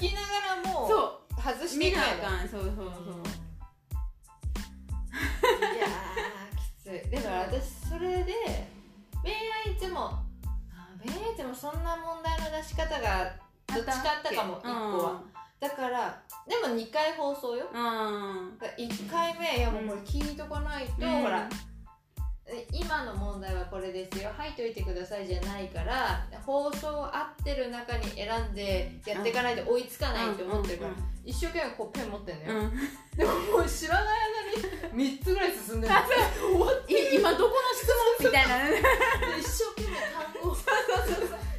[0.00, 0.26] 聞きなが
[0.62, 1.26] らもうそう。
[1.40, 2.48] 外して見なあかん。
[2.48, 2.86] そうそうそう、
[5.76, 7.10] いやーきつい。
[7.10, 8.34] でも私それで
[9.22, 10.24] 恋愛いつもあ
[11.04, 13.36] 恋愛いつもそんな問題の出し方が
[13.68, 14.68] どっちかあったかもけ。
[14.68, 15.22] 一個は
[15.58, 17.66] だからでも2回放送よ。
[17.72, 21.22] うん、うんだから1回目いやもうこれ聞いとかないと、うん。
[21.22, 21.48] ほら
[22.48, 24.30] え今の問題はこれですよ。
[24.36, 30.92] 入っといてくださいじゃないから放送合ってる中に選んでやっていかないと追いつかないと思ってるから、
[31.24, 32.64] 一生懸命こうペン持ってんのよ、うん。
[32.66, 32.72] うん
[33.16, 34.04] でももう知らない
[34.92, 35.94] 間に3つぐらい進んでる。
[37.14, 37.88] 今どこの質
[38.20, 38.68] 問みたいな。
[38.68, 38.76] で
[39.40, 40.56] 一生懸命単語を。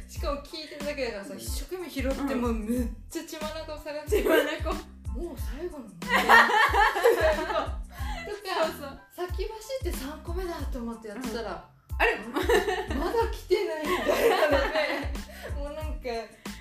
[0.08, 3.22] しかも聞いてるだけだからさ一生懸命拾って、うんもうめっちゃ
[4.22, 6.08] 血眼を探してもう最後の問題。
[8.28, 9.00] とかそう。
[9.16, 9.50] 先走
[9.80, 12.18] って3個目だと思ってやってたら、あれ？
[12.28, 12.46] まだ
[13.32, 14.78] 来てないみたいなので
[15.56, 16.08] もうなんか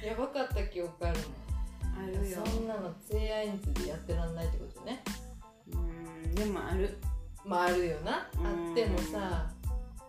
[0.03, 1.19] やばかった記憶ある
[1.95, 2.41] あるよ。
[2.43, 5.03] そんなのツイアインズでやってらんないってことね。
[5.71, 6.97] うんでもある。
[7.45, 8.27] まああるよな。
[8.37, 8.71] あうん。
[8.71, 9.51] ってもさ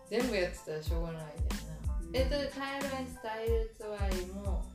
[0.09, 1.31] 全部やってたらしょうがないんだよ
[1.85, 2.09] な。
[2.13, 4.65] えっとタイルアイスタイルツワイも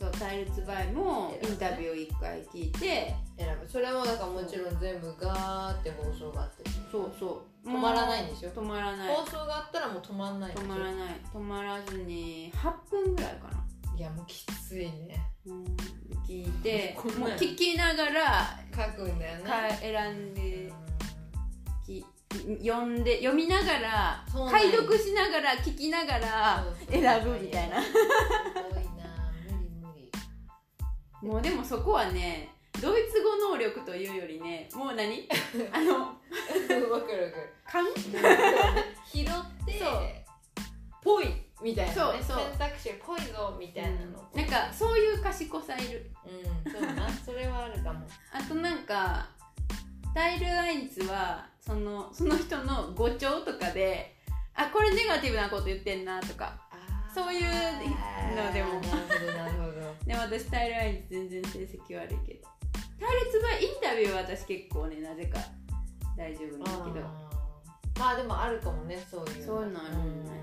[0.00, 3.68] そう対立場合もインタビューを一回聞いて選ぶ。
[3.68, 6.64] それもだからもちろん全部ガーって放送があって。
[6.90, 7.68] そうそう。
[7.68, 9.14] 止まらないんでしょ止まらない。
[9.14, 10.54] 放送があったらもう止まんない。
[10.54, 11.20] 止まらない。
[11.34, 15.22] 止まらずに8分ぐらいかな、いやもうきついね。
[15.44, 15.64] うん、
[16.26, 19.44] 聞いてもう聞きながら書くんだよね。
[19.44, 20.72] か選んで
[21.84, 22.02] き
[22.64, 27.82] 読んで読みながら解読しながら聞きながら選ぶみたいな
[31.22, 35.28] もうでもそこはねドイツ語能力というよりねもう何？
[35.72, 37.54] あのわかるわかる。
[37.66, 37.84] 勘？
[39.04, 39.26] 拾っ
[39.66, 40.24] て
[41.02, 41.26] ぽい
[41.62, 42.46] みたいな、ね、そうそう。
[42.58, 46.10] 選択肢ぽいぞみたいなの、なんかそういう賢さいる。
[46.24, 47.08] うんそうな。
[47.24, 48.06] それはあるかも。
[48.32, 49.28] あとなんか
[50.14, 54.16] タイルアインツはそのその人の語調とかで
[54.54, 56.60] あこれネガティブなこと言ってんなとか
[57.14, 58.74] そういうのでも。
[58.74, 59.32] なるほど。
[59.32, 59.80] なるほど。
[60.06, 62.48] でも私タイルアインツ全然成績悪いけど。
[62.98, 65.38] 対立場インタビューは私結構ねなぜか
[66.16, 67.06] 大丈夫なんだけど。
[67.98, 70.40] まあでもあるかもねそういうそういうのあるんだよ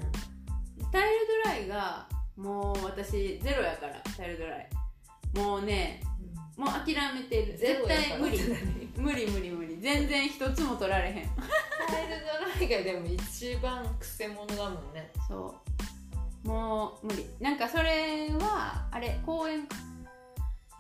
[0.92, 4.70] タイルドライがもう私ゼロやからタイルドライ。
[5.34, 6.02] もうね
[6.56, 7.58] もう諦めてる。
[7.58, 8.40] 絶対無理。
[8.98, 9.78] 無理無理無理。
[9.80, 11.14] 全然一つも取られへん。
[11.88, 15.12] タイルドライがでも一番くせ者だもんね。
[15.28, 15.67] そう
[16.44, 17.26] もう無理。
[17.40, 19.68] なんかそれはあれ講演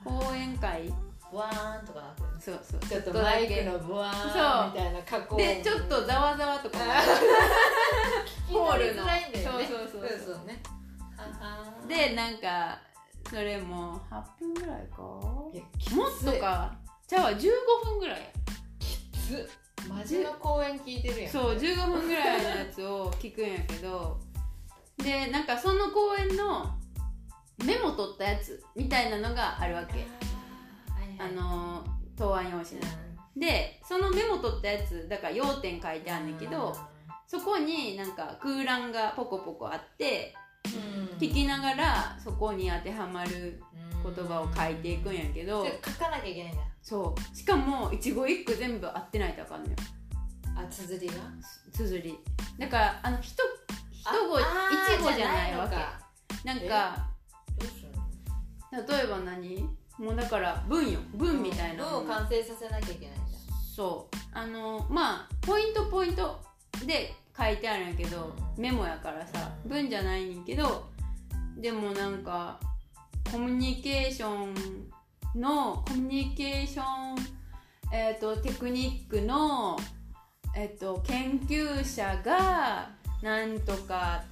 [0.04, 0.93] 講演会？
[1.30, 2.80] ブワーンとかそうそう。
[2.80, 6.84] ちょっとマイクのブワーンみたいな加工でちょっとざわざわとかも。
[8.48, 9.04] ホールの。
[9.04, 9.12] そう
[9.63, 10.02] そうそう
[10.36, 10.46] そう。
[10.48, 10.62] ね
[11.88, 12.80] でなんか
[13.30, 15.02] それも8分ぐらいか？
[15.02, 15.67] もいやっ
[16.24, 16.74] とか？
[17.08, 17.39] じゃあ15
[17.84, 18.32] 分ぐらい。
[18.80, 19.50] きつ
[19.89, 21.32] マジの公演聞いてるやん。
[21.32, 24.17] そう15分ぐらいのやつを聞くんやけど
[24.98, 26.76] でなんかその公演の
[27.66, 30.06] メモ取ったやつみたいなのがあるわけ。
[30.90, 31.36] ああはいはい。
[31.36, 32.82] の答案用紙に
[33.36, 36.76] でそのメモ取ったやつだから要点書いてあんねんけど
[37.28, 40.34] そこになんか空欄がポコポコあって
[41.20, 43.62] 聞きながらそこに当てはまる
[44.04, 46.62] 言葉を書いていくんやけど書かなきゃいけないんだ。
[46.82, 47.36] そう。
[47.36, 49.76] しかも一語一句全部合ってないとあかんのよ。
[50.56, 51.14] あ綴りが？
[51.74, 52.18] 綴り。
[52.58, 53.36] だからあの一一
[54.28, 54.41] 語あ
[54.96, 55.76] 一語じゃないわけ。
[55.76, 56.00] か。
[56.43, 57.08] なんか
[58.72, 59.70] 例えば何？
[59.98, 61.00] もうだから文よ。
[61.13, 61.84] 文みたいな。
[61.84, 63.28] 文のを完成させなきゃいけないんだ。
[63.76, 64.17] そう。
[64.34, 66.39] あのまあポイントポイント
[66.86, 68.62] で書いてあるんやけどうん。
[68.62, 69.39] メモやからさ。
[69.41, 70.89] うん文じゃないねんけど
[71.58, 72.58] でもなんか
[73.30, 74.56] コミュニケーション
[75.36, 76.86] のコミュニケーション、
[77.93, 79.78] えー、とテクニックの、
[80.56, 84.23] えー、と研究者がなんとか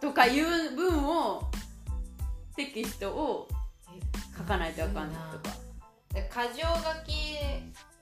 [0.00, 1.42] とかいう文を
[2.56, 3.48] テキストを
[4.36, 5.56] 書かないとあかんとか。
[6.12, 7.38] で箇条書き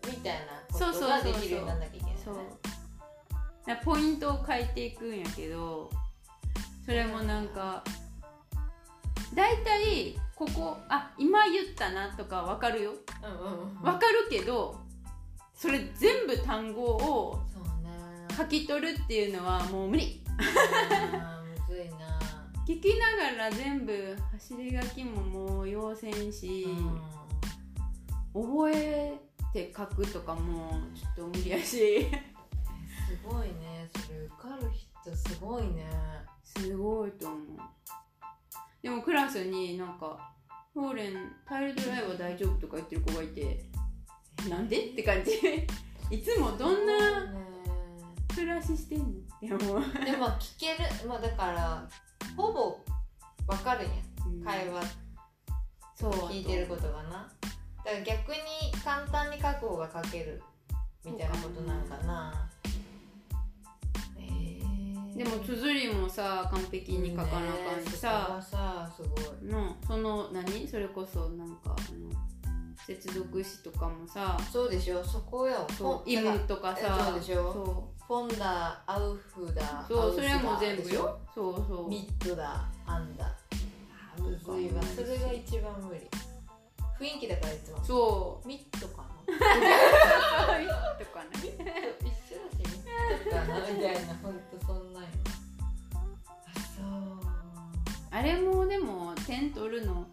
[0.06, 2.14] みたいなことができるようにならなきゃいけない
[3.66, 3.80] ね。
[3.84, 5.90] ポイントを書いていくんやけど
[6.86, 7.84] それもなんか
[9.34, 12.92] 大体ここあ今言ったなとか分かるよ。
[12.92, 14.80] う分かるけど
[15.54, 17.40] それ全部単語を
[18.36, 22.18] 書き取るっていうのはもう無理むずいな。
[22.66, 26.66] 聞きながら全部走り書きももう要せんし、
[28.32, 29.18] 覚え
[29.52, 32.06] て書くとかもちょっと無理やし。
[32.06, 33.88] すごいね。
[34.06, 35.86] それ受かる人すごいね。
[36.44, 37.38] すごいと思う。
[38.82, 40.32] でもクラスになんか
[40.72, 43.64] 「フォーレンタイルドライは大丈夫」とか言ってる子がいて
[44.48, 45.32] 「なんで?」って感じ。
[46.14, 47.48] いつもどんなね。
[48.34, 49.06] 暮らししてんの？
[49.44, 49.80] って思う。
[50.04, 51.08] でも聞ける。
[51.08, 51.88] まあだから
[52.36, 52.78] ほぼ
[53.46, 53.90] 分かるん。
[53.90, 53.96] や
[54.26, 54.44] うん。
[54.44, 54.82] 会話。
[55.94, 57.28] そう聞いてることがな。
[57.84, 58.38] だから逆に
[58.84, 60.42] 簡単に書く方が書ける。
[61.04, 62.50] みたいなことなんかな。
[64.18, 65.16] えー。
[65.16, 68.42] でも綴りもさ完璧に書かなあかんしさ、ね。
[68.42, 69.08] そさすご
[69.46, 69.50] い。
[69.50, 70.68] のその何？
[70.68, 72.10] それこそなんかあの
[72.86, 75.04] 接続詞とかもさそうでしょ。
[75.04, 76.98] そこよそう「イム」とかさ。
[77.06, 77.52] そうでしょ。
[77.52, 81.18] そフォンダアウフダうそうそれはもう全部よ。
[81.34, 81.88] そうそう。
[81.88, 83.36] ミッドだアンダ。
[84.18, 84.82] むずいわ。
[84.82, 86.08] それが一番無理。
[86.98, 88.48] 雰囲気だからいつもそう。
[88.48, 89.08] ミッドかな。
[90.98, 94.14] とかね一緒だしミッドかなみたいな。
[94.22, 95.08] ほんとそんなんよ。
[95.92, 96.86] あそう。
[98.10, 100.06] あれもでも点取るの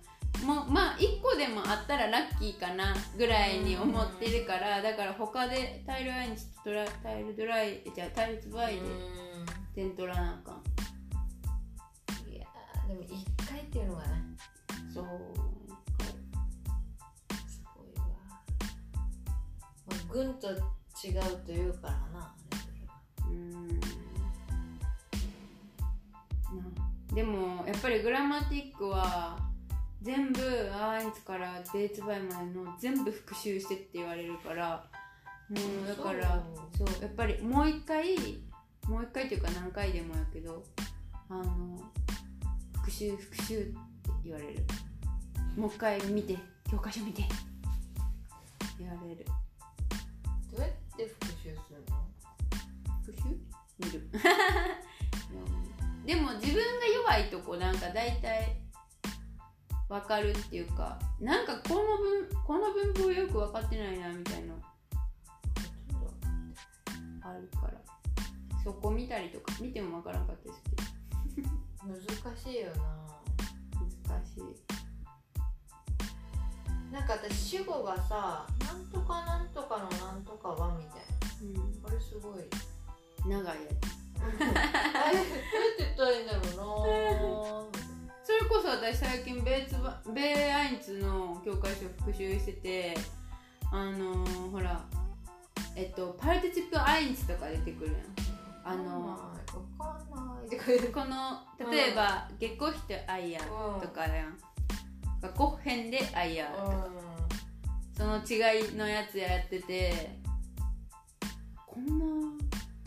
[0.45, 8.83] もうまあ1個でもあったらラッキーかなぐらいに思ってるからだから他でタイルアインチとドラタイルドライじゃあタイルツバイでう
[9.73, 10.55] 点取らなあかん。
[12.29, 14.07] んいやーでも一回っていうのがね
[14.93, 15.05] そう
[17.49, 18.05] すごいわ、
[19.87, 20.57] まあ、軍と違う
[21.43, 22.35] というからな
[23.27, 23.79] うん。
[23.79, 23.85] な
[27.15, 29.44] でもやっぱりグラマティックは
[30.05, 30.39] 全部
[30.71, 34.85] アインツからデーツバイまでの全部復習してって言われるから
[35.49, 36.43] もうだから
[36.77, 36.87] そう。
[37.01, 38.15] やっぱりもう一回
[38.87, 40.63] もう一回というか何回でもやけど
[41.27, 41.79] あの
[42.73, 43.73] 復習復習って
[44.23, 44.63] 言われる。
[45.57, 46.37] もう一回見て
[46.69, 47.23] 教科書見て
[48.77, 49.25] 言われる。
[50.51, 51.55] どうやって復習する
[51.89, 52.05] の？
[53.03, 53.29] 復習？
[53.79, 54.07] 見る。
[56.05, 58.64] でも自分が弱いとこなんか大体
[59.87, 64.53] 分かるっていうかなんかこの文この文法よく分かってないなみたいな。
[67.21, 67.73] あるから。
[68.63, 70.61] そこ見たりとか見ても分からんかったです
[71.35, 71.47] けど。
[71.87, 72.01] 難
[72.37, 72.83] しいよな。
[74.09, 74.41] 難しい。
[76.91, 81.03] なんか私主語がさなんとかなんとかのなんとかはみたいな。
[81.41, 81.85] うん。
[81.85, 82.43] あれすごい。
[83.27, 83.95] 長いやつ。
[84.25, 87.84] あれどうやって言ったらいいんだろうな
[88.85, 92.93] 私最近ベーツバベーアインツの教科書復習してて
[93.71, 94.79] あのー、ほら
[95.75, 98.03] えっとパルティチップアインツとか出てくるやん。
[98.63, 99.17] あの
[99.49, 104.37] この例えば「月光比ってアイヤー」とかやん。
[105.35, 106.87] コッヘンでアイヤーとか。
[107.97, 110.19] その違いのやつやってて
[111.65, 112.05] こんな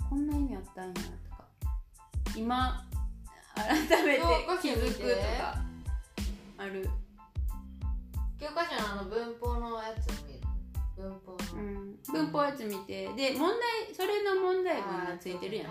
[0.09, 1.01] こんな意味あったんやと
[1.37, 1.45] か。
[2.37, 2.87] 今
[3.57, 4.23] 改めて。
[4.63, 5.68] 気づくとか
[6.59, 6.91] ある、
[8.41, 10.41] 教科書のあの文法のやつを見る？
[10.97, 13.15] 文法の、うん、文法やつ見て。
[13.15, 15.67] で問題それの問題文がついてるやん。
[15.69, 15.71] ん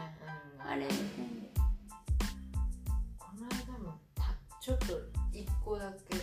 [0.65, 0.87] あれ。
[3.19, 4.97] この間もたちょっと
[5.33, 6.15] 一個だけ。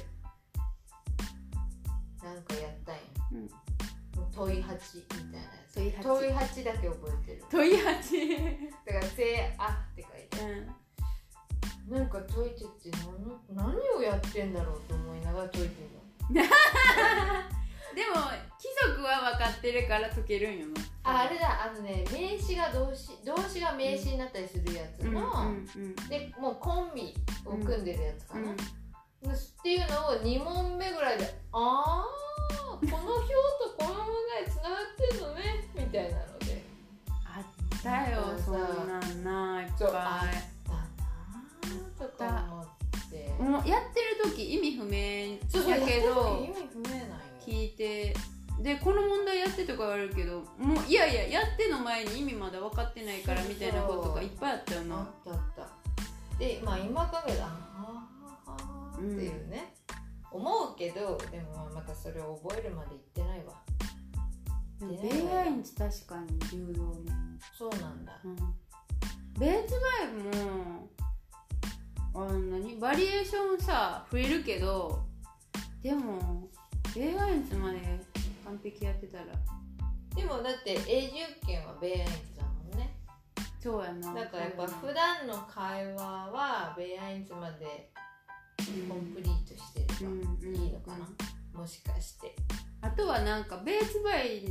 [2.24, 3.00] なんかやったんや、
[3.32, 3.50] うん。
[4.34, 5.74] 問い八みたいなやつ。
[5.74, 6.02] 問い八。
[6.02, 7.44] 問い八だけ覚えてる。
[7.50, 7.84] 問い八。
[8.86, 10.83] だから「せあ」って書いてうん
[11.88, 12.98] なんか解いてって
[13.54, 16.42] 何何をやってんだろうと思いながら解いてるの
[17.94, 18.26] でも
[18.58, 20.72] 貴族は分かってるから解けるんよな
[21.04, 25.94] ああれだあのね名詞が動詞動詞が名詞になったりするやつうんうんの、うん。
[26.08, 28.56] でもうコンビを組んでるやつかな、うん
[29.26, 32.06] っていうのを2問目ぐらいで「ああ
[32.78, 36.62] この表とこの問題つながってんのね」みたいなので。
[37.24, 40.53] あったよそんなんないっぱい
[42.08, 42.64] とか思っ
[43.10, 43.42] て。
[43.42, 46.46] もうやってる時意味不明そうそうやけど
[47.44, 48.14] 聞いて。
[48.60, 56.38] でこの問題やってとか言われるけどもういやいややっての前に意味まだ分かってないからみたいなことがいっぱいあったよあなったあった。
[56.38, 58.08] でまあ今かけだあ
[58.46, 59.74] あっていうね、
[60.30, 63.54] 思うけどでもまたそれを覚えるまで行ってないわ。
[64.78, 67.12] でもベイアインチ確かに重要ね、
[67.58, 68.20] そうなんだ。
[68.24, 68.36] うん、
[69.36, 70.88] ベーツバイブも
[72.14, 75.02] あの何バリエーションさ増えるけど
[75.82, 76.48] でも
[76.94, 77.78] ベイアインチまで
[78.44, 79.24] 完璧やってたら。
[80.14, 81.10] でもだって永住
[81.44, 82.96] 権はベイアインツだもんね。
[83.60, 84.14] そうやな。
[84.14, 87.90] だからやっぱ普段の会話はベイアインツまで
[88.88, 90.56] コンプリートしてればうんうん。
[90.56, 92.36] いいのかな、もしかして。
[92.80, 94.44] あとはなんかベーツバイ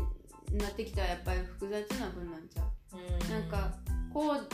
[0.51, 3.31] になってきたらやっぱり複雑な文なんちゃう？
[3.31, 3.73] なんか
[4.13, 4.47] こう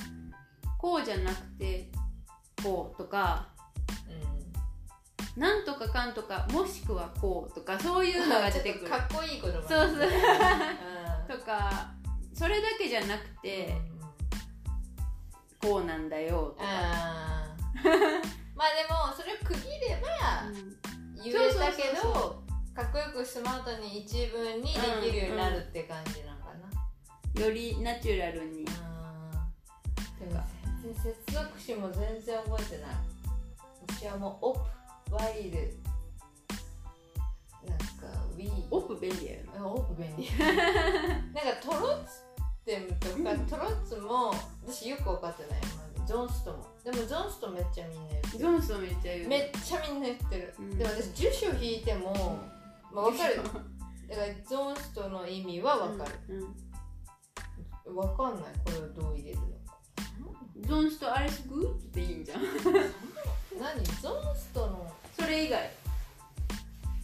[0.78, 1.90] こうじゃなくて
[2.62, 3.48] こうとか、
[5.36, 8.88] うん、なんとかかんとかもしくはこうとかそういうのが出てくる。
[8.92, 10.10] かっこいい言葉、そうそう、
[11.32, 11.92] うん、とか
[12.34, 13.76] それだけじゃなくて、
[15.62, 16.70] うん、こうなんだよとか。
[18.56, 20.44] まあでもそれを区切れば
[21.24, 22.44] 言えたけど
[22.76, 26.54] かっこよくスマートに一文にできるようになるって感じなのか
[27.36, 30.59] な、よりナチュラルに、うん、とか。
[30.82, 32.96] 全然接続詞も全然覚えてない。
[33.88, 34.60] 私はもうオプ
[35.16, 35.78] ワイル
[37.68, 37.86] なんか
[38.34, 40.30] ウィーオープ便利やよなあオープ便利。
[40.40, 42.22] なんかトロッツ
[42.66, 44.34] テムとか、うんトロッツも
[44.66, 45.62] 私よく分かってない。
[46.06, 46.66] ジョンストも。
[46.84, 48.38] でもジョンストめっちゃみんな言ってる。
[48.38, 49.28] ジョンソンめっちゃ言う。
[49.28, 50.78] めっちゃみんな言ってる、うん。
[50.78, 52.40] でも私住所引いても、
[52.92, 53.36] まあ、分かる。
[53.38, 56.38] だからジョンストの意味は分かる、うん
[57.86, 57.96] うん。
[57.96, 58.54] 分かんない。
[58.66, 59.46] これをどう入れるの
[60.62, 62.42] かジョンスとアレスグッドっていいんじゃん。
[62.42, 63.84] 何？
[63.84, 64.92] ジョンストの？
[65.18, 65.70] それ以外。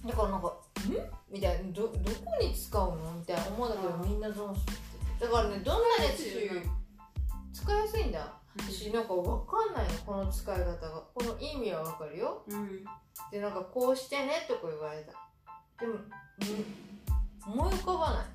[0.06, 0.48] だからなんか
[0.88, 0.92] 「ん?」
[1.34, 1.72] みたいな。
[1.72, 2.00] どどこ
[2.42, 3.12] に使うの？
[3.14, 4.76] みたいな思うんだけどみんなジョンストっ
[5.20, 6.24] てだからねどんなやつ
[7.60, 10.00] 使いやすいんだ私なんか分かんないの。
[10.06, 11.04] この使い方が。
[11.14, 12.44] この意味は分かるよ。
[12.48, 12.86] うん。
[13.32, 15.12] でなんかこうしてねとか言われた。
[15.80, 15.96] でも、
[17.48, 18.26] うん、思い浮かばない。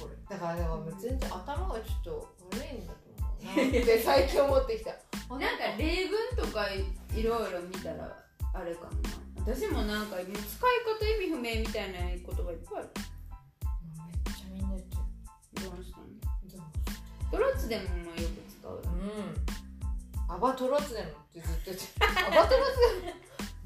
[0.00, 0.14] これ。
[0.28, 2.92] だからだから全然頭がちょっと悪いんだ
[3.44, 8.16] と思うなって最近思ってきたなんか例文とかいろいろ見たら
[8.52, 9.10] あれかもな
[9.52, 12.88] 私もなんか使い方意味不明みたいな言葉いっぱいある
[14.06, 15.02] めっちゃみんな言ってる
[15.56, 16.02] ジョンストン
[16.48, 16.62] ジョン
[17.30, 20.34] トロッツでもまあよく使ううん。
[20.34, 21.90] アバトロツでもってずっと言ってる。
[22.26, 23.12] アバトロツで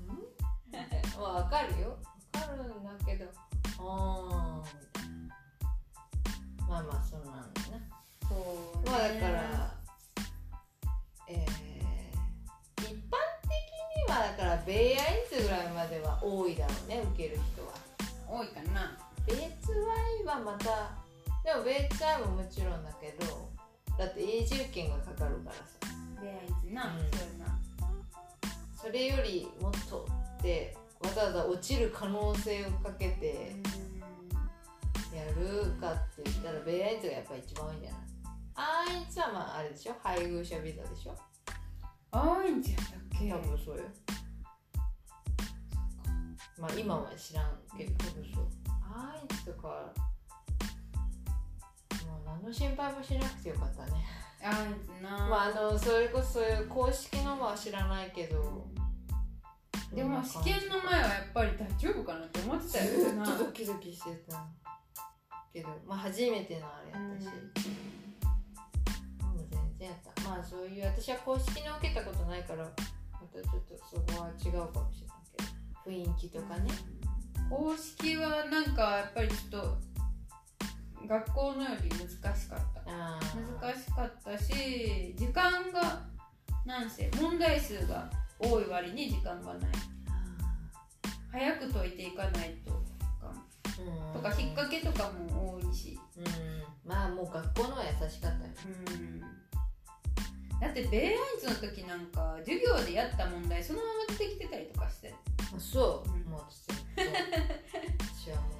[0.07, 0.15] も？
[0.15, 1.21] うん？
[1.21, 1.97] まあわかるよ。
[2.35, 3.27] わかるんだけど。
[3.79, 5.37] あーみたいな。
[6.69, 7.68] まあまあそんなんだね。
[8.39, 8.45] そ
[8.83, 9.75] うねまあだから、
[11.29, 13.51] えー、一般的
[14.07, 17.73] にはだからベイアイズぐらいまでは多いだろうね受ける人は。
[18.31, 18.97] 多いかな。
[19.27, 20.93] ベーツワイはまた
[21.45, 23.49] でもベーツワイももちろんだけど
[23.99, 25.63] だって永住権がかかるからさ。
[26.23, 26.99] 出会いつな、うん。
[27.01, 27.59] そうやな。
[28.77, 30.07] それよりもっと
[30.39, 33.55] ってわざわざ落ちる可能性をかけて
[35.15, 38.01] やるかって言ったら B eins がやっぱ一番多いんじゃない？
[38.61, 39.95] A eins はまああれでしょ？
[40.03, 41.15] 配偶者ビザでしょ？
[42.11, 42.87] あいんじゃんだっ
[43.17, 43.31] け？
[43.31, 43.85] 多分そうよ。
[46.59, 47.95] まあ今は知らんけど。
[47.95, 48.49] 多分そう。
[48.83, 49.69] A eins とか
[52.09, 53.93] もう何の心配もしなくてよかったね。
[54.43, 55.29] あいんつな。
[55.29, 58.67] まああのそれこそそういう公式のは知らないけど。
[59.95, 64.45] でも試験の前はやっぱり大丈夫かなって思ってたよずなっとドキドキしてた
[65.53, 65.69] けど。
[65.87, 67.29] まあ初めてのあれやったし、
[70.29, 72.71] まあそういう私は公式の受けたことないからま
[73.33, 76.71] たちょっとそこは違うかもしれないけど雰囲気とかね。
[77.49, 79.79] 公式はなんかやっぱりちょっと
[81.09, 82.83] 学校のより難しかった。
[82.87, 83.19] あ
[83.63, 86.03] 難しかったし時間が
[86.67, 89.71] なんせ問題数が多い割に時間がない。
[91.33, 93.33] 早く解いていかないとか
[94.13, 95.99] とか引っ掛けとかも多いし。
[96.19, 96.25] うん。
[96.89, 98.51] まあもう学校のは優しかったよ
[98.91, 99.48] うん
[100.61, 105.15] だってベイラインズの時なんか授業でやった問題そのまま出てきてたりとかして。
[105.39, 106.25] あそう、うん。
[106.25, 106.77] もう私そう
[108.27, 108.53] 私はもう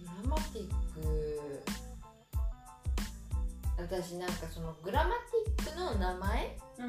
[0.00, 1.62] Grammatik
[3.78, 6.88] 私なんかその Grammatik の名前うん。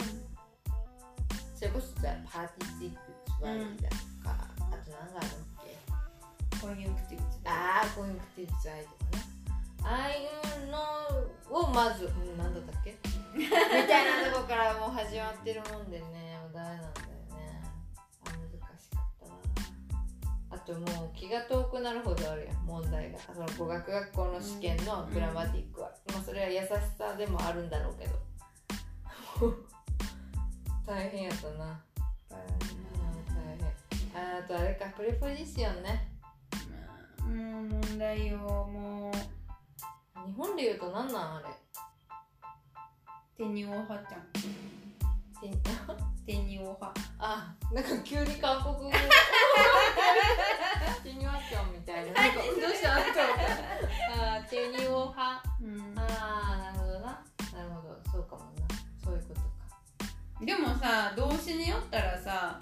[1.56, 2.98] それこそさ Partizip
[3.40, 5.30] zwei だとか、あと何があるっ
[5.64, 6.58] け？
[6.60, 9.35] コンユンクティブああコンユンクティブスワイとかね
[9.86, 10.28] ああい
[10.66, 12.98] うのをまず、うん、何だったっけ？
[13.38, 17.08] みたいなとこからもう始まってるもんでねもうダメなんだよ
[17.38, 17.62] ね。
[18.26, 20.58] あ難しかったな。
[20.58, 23.20] あともう気が遠くなるほどあるやん問題が。
[23.20, 26.68] その語学学校の試験のグラマティックは、まあそれは優し
[26.98, 28.16] さでもあるんだろうけど。
[30.88, 31.80] 大変やったな。
[32.30, 34.40] 大変。
[34.40, 36.10] あとあれかプレポジションね。
[37.22, 39.14] もう問題よもう
[40.26, 41.46] 日本で言うと何なんあれ？
[43.38, 44.22] テニオハちゃん。
[44.32, 45.52] て
[46.26, 48.92] テニオハあなんか急に韓国語。
[51.04, 52.14] テニワちゃんみたいな。
[52.14, 55.94] なんかどうしたって思ったあーテニオ派うん。
[55.96, 56.02] あ
[56.56, 57.06] あなるほどな。
[57.06, 57.96] なるほど。
[58.12, 58.50] そうかもな。
[59.04, 59.46] そういうことか。
[60.44, 62.58] でもさ動詞によったらさ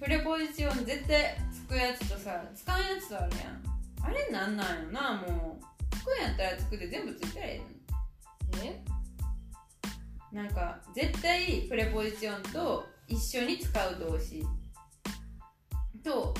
[0.00, 3.62] プレポジション絶対つくやつとさつかんやつとあるやん。
[4.02, 5.64] あれなんなんよなもう。
[5.73, 7.60] つくんやったらつくで全部ついたらえ
[8.52, 8.64] えの？
[8.64, 8.84] え？
[10.32, 14.44] なんか絶対プレポジションと一緒に使う動詞
[16.02, 16.34] と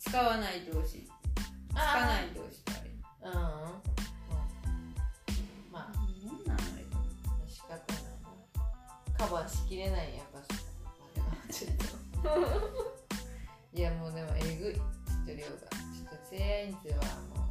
[0.00, 1.08] 使わない動詞
[1.70, 3.40] つかあない動詞とあるーうん、うん、
[5.72, 5.92] まあ。
[6.24, 6.84] なんなんあれ
[7.48, 8.02] 仕方ない
[9.16, 9.18] な。
[9.18, 10.40] カバーしきれないやっぱ
[11.52, 11.84] ちょっと。
[13.78, 14.74] いやもうでもえぐい。
[14.74, 14.80] 知っ
[15.26, 15.52] てる業が。
[15.52, 16.96] ちょっとツヤインズは
[17.36, 17.43] もう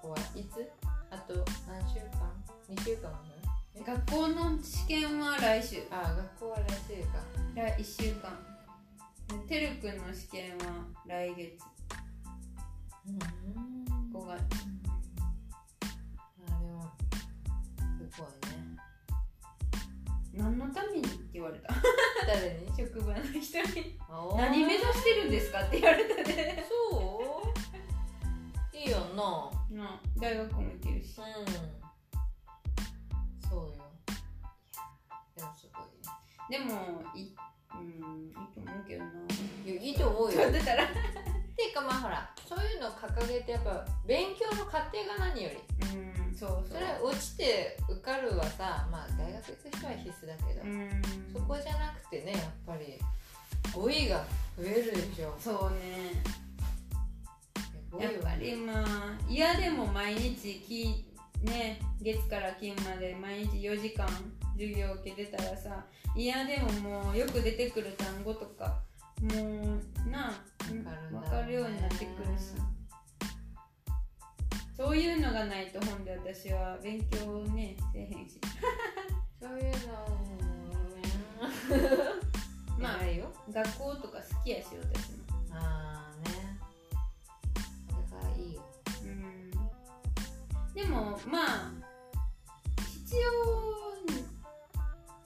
[0.00, 0.70] ここはいつ？
[1.10, 1.34] あと
[1.66, 2.32] 何週間
[2.70, 3.10] ？2週間
[3.84, 5.82] 学校の試験は来週。
[5.90, 7.18] あ学校は来週か。
[7.54, 8.30] 来1週間。
[9.48, 11.58] でてるくんの試験は来月。
[13.06, 13.18] うん。
[14.12, 14.40] 5月。
[16.46, 16.50] あ
[17.98, 18.56] でもすごいね。
[20.32, 21.74] 何のためにって言われた。
[22.26, 22.68] 誰に？
[22.76, 23.98] 職場の人に。
[24.08, 26.64] あ何目指してるんですかって言われたで。
[26.90, 26.96] そ
[27.44, 27.77] う？
[28.78, 29.50] いいよな。
[29.76, 31.18] な大学も行けるし。
[31.18, 31.24] うん。
[33.48, 33.84] そうよ。
[35.36, 35.84] でもすごい
[36.48, 36.58] ね。
[36.58, 36.70] でも
[37.14, 37.34] い
[37.74, 39.10] うんいいと思うけどな。
[39.66, 40.40] いやいいと思うよ。
[40.42, 40.86] やってたら。
[41.56, 45.56] ていうかまあほらそういうの掲げてやっぱ勉強の過程が何より。
[45.92, 46.78] うんそうそう。
[46.78, 51.02] それは落ちて受かるはさまあ大学行く人は必須だけど、うん。
[51.32, 53.00] そこじゃなくてねやっぱり
[53.74, 54.24] 語彙が
[54.56, 55.34] 増えるでしょ。
[55.40, 56.22] そうね
[57.98, 61.06] やっぱりまあ嫌でも毎日き
[61.42, 64.06] ね月から金まで毎日4時間
[64.52, 68.82] 授業受けてたらさ嫌でももうよく出てくる単語とか
[69.22, 70.32] もうなあ
[71.10, 72.52] 分かるようになってくるし。
[74.78, 78.38] そういうのがないと本で私は勉強ねせえへんし。
[79.40, 80.06] そういうの
[82.78, 82.98] まあ
[83.50, 85.18] 学校とか好きやし私も。
[85.50, 86.07] ああ
[90.78, 91.72] でもまあ
[92.78, 93.22] 必要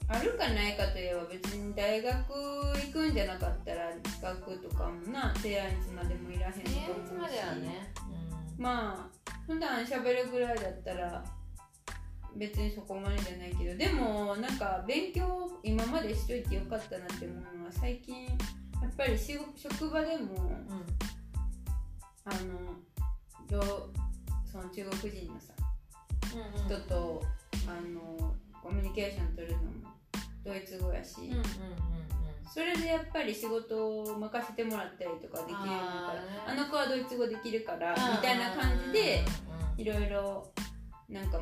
[0.07, 7.09] あるかないかといえば別に大学行くんじゃなかったら資格とかもな提案いつまでもいらへんと年思うし。
[7.09, 7.93] 末まではね
[8.57, 11.23] まあ普段喋るぐらいだったら
[12.35, 18.31] 別にそこまでじゃないけどでもなんか勉強今までしといてよかったなって思うのは最近や
[18.89, 20.77] っぱり職場でもうん。
[20.77, 20.85] うん
[22.25, 22.73] あの
[23.49, 23.93] どう
[24.53, 25.53] その中国人のさ
[26.35, 27.23] うん人と
[27.67, 29.89] あのコミュニケーション取るのも
[30.45, 31.43] ドイツ語やし、うんうんうんうん。
[32.53, 39.25] それでやっぱり仕事を任せてもらったりとかできるようになったらあの子はドイツ語できるからうんみたいな感じで
[39.75, 40.47] うんいろいろ
[41.09, 41.41] なんか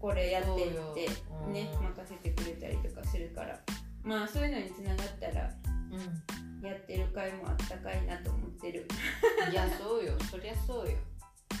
[0.00, 0.54] これやってっ
[0.94, 1.08] て
[1.52, 1.84] ねうん。
[1.84, 3.56] 任せてくれたりとかするから。
[4.02, 5.01] まあそういうのにつなが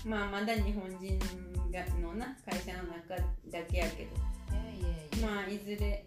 [0.04, 1.18] まあまだ日本人
[1.70, 3.14] がのな会社の中
[3.50, 4.16] だけやけど。
[4.50, 5.28] いやいやいや。
[5.28, 6.06] まあいずれ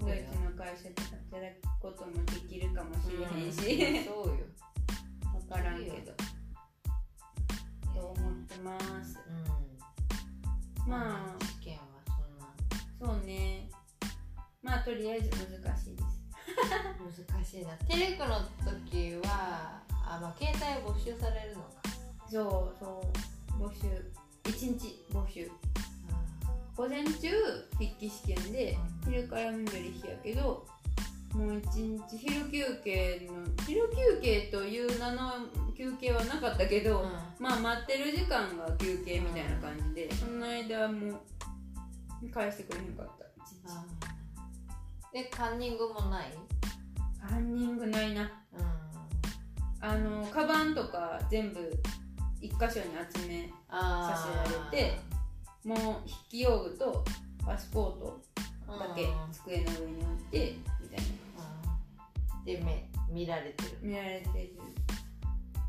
[0.00, 0.94] ドイツの会社で
[1.30, 4.34] 働くこともできるかもしれへんし、そうよ。
[5.32, 6.12] 分からんけど。
[7.92, 9.18] と思ってます。
[10.86, 10.90] うん。
[10.90, 11.44] まあ。
[11.60, 13.16] 試験はそんな。
[13.18, 13.68] そうね。
[14.62, 16.16] まあとりあえず難しいです。
[17.28, 17.76] 難しいな。
[17.88, 21.62] テレクの時はあ、まあ、携帯募集されるの。
[21.62, 21.75] か
[22.30, 23.02] そうそ
[23.60, 23.86] う募集
[24.44, 25.50] 1日募集。
[26.76, 27.10] 午前中
[27.78, 30.66] 筆記試験で昼から緑日やけど
[31.32, 35.32] もう一日昼休憩の昼休憩という名の
[35.76, 37.12] 休憩はなかったけど、うん。
[37.38, 41.20] まあ待ってる時間が休憩みたいな感じで、その間も
[42.22, 43.26] う返してくれへんかった。
[45.12, 46.32] でカンニングもない？
[47.26, 48.22] カンニングないな。
[48.22, 48.28] うん。
[49.80, 51.70] あのカバンとか全部
[52.40, 55.00] 一箇所に集めあさせられて
[55.64, 55.78] もう
[56.08, 57.04] 筆記用具と
[57.44, 58.20] パスポート
[58.66, 61.06] だけ机の上に置いてみたいな。
[62.44, 63.78] で目見られてる。
[63.82, 64.54] 見られてる。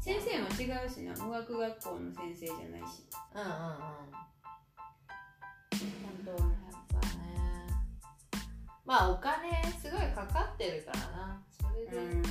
[0.01, 1.13] 先生も違うしな。
[1.15, 3.03] 語学学校の先生じゃないし。
[3.33, 3.53] うんうんうん。
[6.03, 6.39] 本当やっ
[6.93, 7.17] ぱね。
[8.85, 11.41] まあお金すごいかかってるからな。
[11.51, 12.21] それで、うん。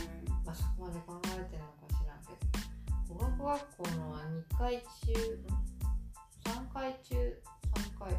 [0.45, 2.66] まあそこまで考えてるのか知らんけど
[3.09, 4.85] 語学学校のは2回中
[6.45, 7.15] 3回中
[7.75, 8.15] 3回。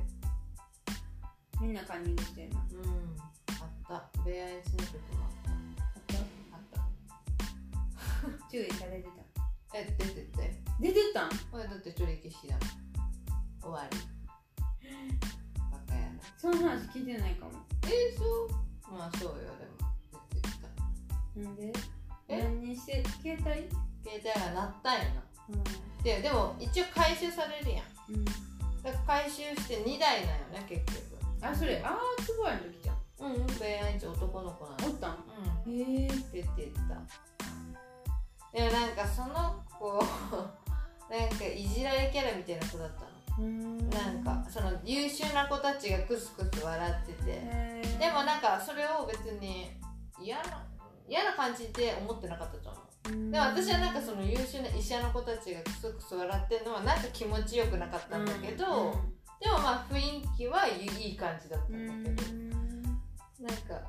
[1.61, 2.59] みんなカンニングしてるの？
[2.59, 3.17] あうん
[3.95, 4.23] あった。
[4.23, 6.13] ベアエンスの時もあった。
[6.13, 6.17] っ
[6.71, 6.77] た？
[6.77, 6.85] あっ
[8.31, 8.47] た。
[8.51, 9.77] 注意されてた。
[9.77, 10.61] え出てて。
[10.79, 11.29] 出てたん？
[11.51, 12.67] これだって取り消しだもん。
[13.61, 13.97] 終わり。
[15.71, 16.19] バカやな。
[16.37, 17.51] その話聞いてないかも。
[17.85, 18.49] えそう？
[18.91, 19.35] まあそうよ。
[19.35, 19.91] でも
[20.33, 21.39] 出てた。
[21.41, 21.73] なんで？
[22.29, 22.43] え？
[22.43, 23.86] 何にして携帯？
[24.07, 25.21] 携帯が鳴ったんやな。
[25.49, 28.13] うででも一応回収されるやん。
[28.13, 28.31] ん、うん、だ
[28.93, 31.17] から回収して2台なんよね結局。
[31.41, 35.17] あそれあーつぼやの時じゃんうんうんベアエンチ男の子なのおったん？
[35.65, 35.73] うん。
[35.73, 36.07] へえ。
[36.31, 36.47] 出て
[36.89, 36.97] た。
[38.53, 39.99] でもなんかその子
[41.13, 43.05] なんかいじられキャラみたいな子だった
[43.39, 43.77] うん。
[43.77, 47.41] のなんかその優秀な子たちがクスクス笑ってて。
[47.99, 49.71] でもなんかそれを別に
[50.19, 50.65] 嫌な
[51.07, 52.73] 嫌な感じで思ってなかったとん
[53.07, 58.93] でも私はなんかその優秀な医者の子たちがクソクソ笑ってるのはなんか気持ちよくなかったんだけど、
[59.39, 62.27] でもまあ雰囲気はいい感じだったうんんだけど、
[63.39, 63.87] なんか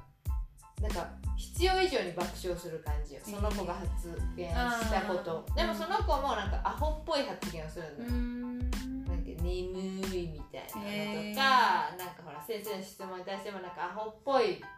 [0.81, 3.21] なんか必要以上に爆笑する感じよ。
[3.25, 3.89] その子が発
[4.37, 4.55] 言し
[4.91, 8.05] たこと、でもその子もなんかアホっぽい発言をするの。
[8.05, 8.59] よ、うん。
[8.61, 10.79] なんか眠いみたいな
[11.17, 14.69] のとか、なんかほら先生の質問に対してもなんかアホっぽいとか、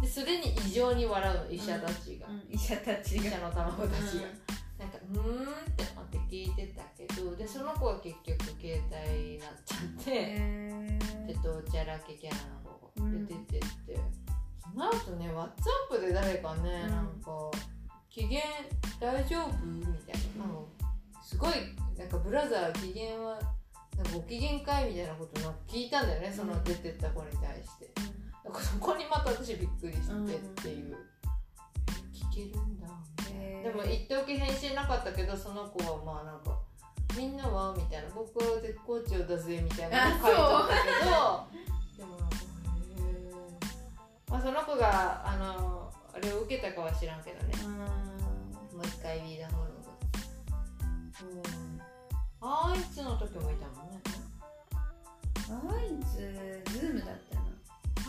[0.00, 3.26] でそれに異常に笑うの医者たちが、うん医者たちが。
[3.26, 4.22] 医者の卵たちが、
[4.78, 5.46] なんかうーんっ
[5.76, 10.98] て思って聞いてたけどでその子は結局携帯になっちゃって、へ
[11.28, 14.00] ちょっとおちゃらけキャラの方がうん出てって、
[14.62, 16.90] その後ね WhatsApp で誰かね、うん。
[16.90, 17.50] なんか
[18.08, 18.40] 「機嫌
[18.98, 21.52] 大丈夫?」みたいな、なんかすごい
[21.98, 23.38] なんかブラザー機嫌は
[23.96, 27.90] なんかご機嫌かいみたいなことなんか聞いたんだよねその出てった子に対して、
[28.44, 31.10] そこにまた私びっくりしてっていう、え
[32.12, 32.86] 聞けるんだ
[33.18, 33.40] みたいな。
[33.40, 33.62] へー。
[33.62, 36.58] でも一時返信なかったけどその子はまあなんか
[37.16, 41.60] 「みんなは?」みたいな「僕は絶好調だぜ」みたいなこと書いてあったけど。
[41.98, 42.36] でもなんか
[44.28, 47.54] まあその子があのあれを受けたかは知らんけどね。
[48.72, 49.80] もう一回ビーダーホログ
[51.26, 51.80] うん。
[52.40, 54.00] あいつの時もいたもんね。
[55.50, 56.16] あいつ
[56.72, 57.29] ズームだった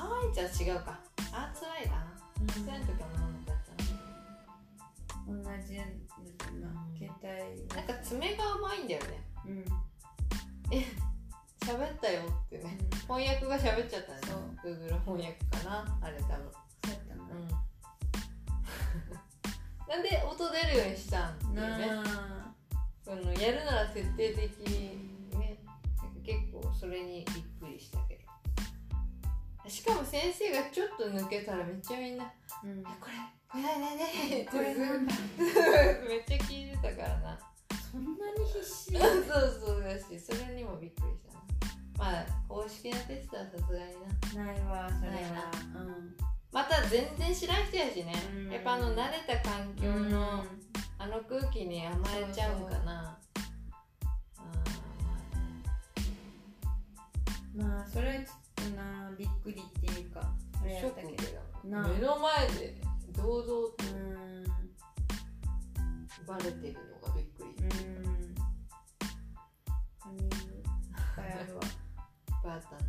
[0.02, 1.00] なあいつは違うか。
[1.32, 2.08] あつらいな。
[2.36, 3.72] その時は女の子だった
[5.28, 5.34] 同
[5.64, 7.30] じやつな携帯
[7.68, 9.24] ななんか爪が甘いんだよね。
[9.46, 9.64] うん。
[11.62, 12.78] 喋ったよってね。
[13.04, 16.00] 翻訳が喋っちゃったんですよ Google 翻訳かな。
[16.02, 16.52] あれ多分。
[16.84, 17.24] そうやったな。
[17.24, 17.48] うん。
[19.88, 21.88] なんで音出るようにしたんっていうね
[23.04, 24.36] そのやるなら徹底的
[24.68, 25.60] にね。
[26.24, 28.21] 結構それにびっくりしたけど
[29.68, 32.32] しかも先生がちょっと抜けたらめっちゃみんな
[32.64, 33.14] うん「これ
[33.48, 35.14] これねねねこれなんだ
[36.08, 37.40] めっちゃ聞いてたからな。
[37.92, 38.98] そんなに必死？
[38.98, 39.02] そう
[39.60, 41.34] そうだしそれにもびっくりした。
[41.34, 43.94] なまあ公式なテストはさすがに
[44.38, 44.46] な。
[44.46, 45.52] ないわそれないなは。
[45.76, 46.16] うん。
[46.52, 48.52] また全然知らん人やしね、うん。
[48.52, 50.46] やっぱあの慣れた環境の
[50.98, 53.20] あの空気に甘えちゃうんかな。
[54.38, 54.46] あ
[57.54, 58.32] まあそれはちょっと
[58.76, 60.22] なびっくりっていうか
[60.62, 61.14] あれやったけど。
[61.64, 62.76] 目の前で
[63.16, 64.44] 堂々とうん。
[66.26, 67.46] バレてるのがびっくり。
[67.64, 68.36] うん。
[70.00, 70.64] タイミングいっ
[71.16, 71.62] ぱいあるわ
[72.44, 72.76] バータ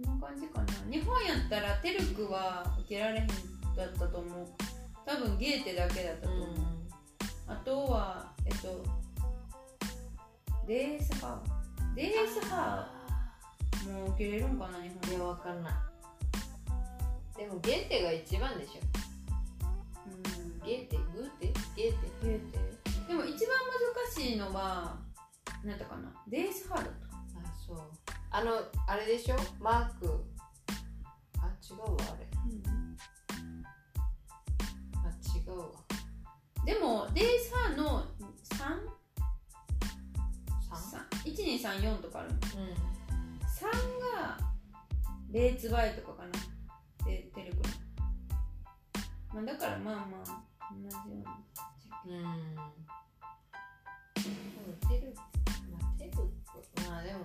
[0.00, 0.66] な、こんな感じかな。
[0.90, 3.26] 日本やったらテルクは受けられへん
[3.74, 4.46] だったと思う。
[5.04, 6.46] 多分ゲーテだけだったと思う、
[7.46, 8.84] あとはえっと
[10.66, 11.94] デースハー。
[11.94, 12.95] デースハー
[13.86, 15.72] もう受けれるんかな日いや本わかんない。
[17.38, 18.72] でもゲーテが一番でしょ。
[20.06, 20.66] うん。
[20.66, 21.46] ゲーテグーテ？
[21.76, 22.58] ゲーテゲーテ
[23.08, 24.96] でも一番難しいのは
[25.64, 27.20] 何だかなデースハーだったあ
[27.66, 27.78] そう。
[28.30, 29.36] あのあれでしょ？
[29.60, 30.24] マーク。
[31.38, 32.26] あ違うわあれ。
[35.04, 35.08] あ
[35.38, 35.66] 違うわ。
[36.64, 38.04] でもデースハーの
[38.42, 38.80] 三
[41.24, 42.34] ？1234とかあるの。
[42.34, 42.36] う
[42.82, 42.85] ん
[43.56, 44.36] 3が
[45.30, 46.32] レーツバイとかかな。
[47.06, 47.62] でテレクの、
[49.34, 50.44] まあ、だからまあまあ
[50.74, 51.42] 同じような
[52.06, 52.54] うん。
[56.86, 57.18] まあでも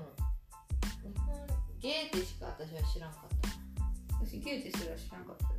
[1.03, 1.35] 日本
[1.79, 3.49] ゲーテしか私は知らんかった
[4.25, 5.51] 私ゲーテすら知らんかった。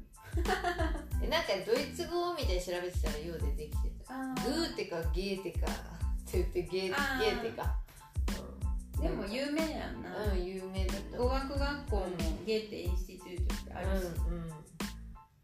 [1.29, 4.15] なんかドイツ語みたいに調べてたらよう出てきてた。
[4.15, 5.71] あグーテかゲーテかっ
[6.25, 7.82] て言ってゲーゲーテか
[9.03, 12.07] でも有名やんな、うん有名だった語学学校も
[12.47, 14.49] ゲーテインスティチュートってあるし、うんうん。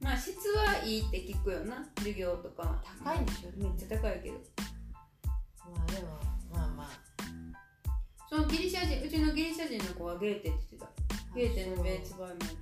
[0.00, 1.84] まあ質はいいって聞くよな。
[1.96, 3.50] 授業とか高いんでしょ？
[3.56, 4.36] めっちゃ高いけど。
[5.74, 6.08] まあでも
[6.54, 6.88] まあまあ。
[8.30, 10.88] そのギリシャ人うちのギリシャ人の子はゲーテって言ってた。
[11.34, 12.54] ゲーテのベーツバイもやったし。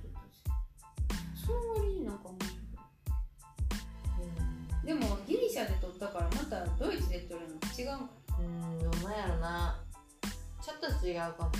[1.45, 2.57] その割になんか面白い。
[4.87, 7.99] でもギリシャで取ったからまたドイツで取るの違う
[8.39, 9.83] うんどうなんやろな。
[9.86, 11.59] ちょっと違うかもね。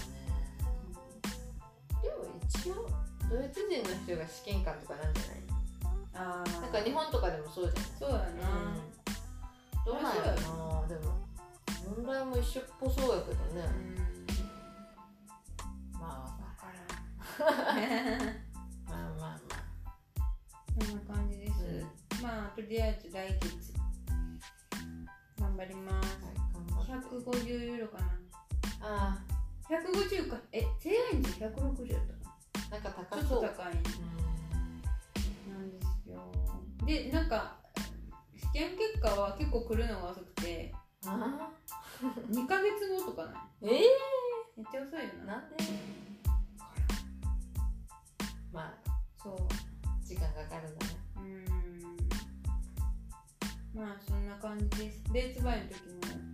[2.02, 2.16] でも
[2.48, 2.90] 一応
[3.30, 5.44] ドイツ人の人が試験官とかなんじゃない？
[6.16, 7.90] ああなんか日本とかでもそうじゃない？
[8.00, 8.26] そうやな、
[9.86, 10.28] どうなんやろ
[10.82, 10.88] な。
[10.88, 11.18] でも
[11.96, 13.62] 問題も一緒っぽそうやけどね。
[15.94, 16.00] うん。
[16.00, 16.66] まあ分か
[17.38, 18.28] らん。
[18.88, 19.38] まあまあまあ。
[20.80, 23.74] そんな感じです、まあとりあえず来月
[25.40, 26.08] 頑張ります。
[26.24, 27.18] はい頑張って。
[27.32, 28.17] 150ユーロかな
[28.82, 29.18] あ
[29.70, 30.38] 150か。
[30.52, 32.34] え正円値160やったか？
[32.70, 33.66] あなんかなちょっ高そうと高い。
[33.66, 36.22] なんですよ。
[36.86, 37.56] でなんか
[38.54, 40.74] 験結果は結構来るのが遅くて。
[41.06, 41.52] あ
[42.32, 43.66] 2 ヶ月後とかない？
[43.66, 43.76] ー。
[43.76, 43.82] え
[44.58, 45.36] めっちゃ遅いよー、な。
[45.36, 45.56] なんで？
[48.52, 48.74] まあ
[49.22, 49.38] そう。
[50.04, 50.92] 時間かかるんだね。
[51.18, 51.24] うー
[53.78, 53.80] ん。
[53.80, 55.04] まあそんな感じです。
[55.12, 56.27] ベーツバイの時も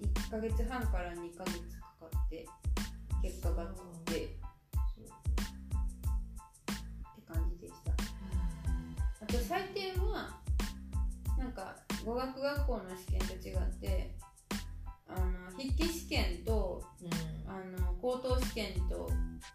[0.00, 2.46] 1ヶ月半から2ヶ月かかって
[3.22, 3.66] 結果が
[4.06, 4.24] 出て。
[4.24, 4.28] っ
[7.16, 7.92] て感じでした。
[9.22, 10.40] あと採点は
[11.38, 14.14] なんか語学学校の試験と違って
[15.08, 17.10] あの筆記試験とうん。
[17.50, 19.10] あの高等試験と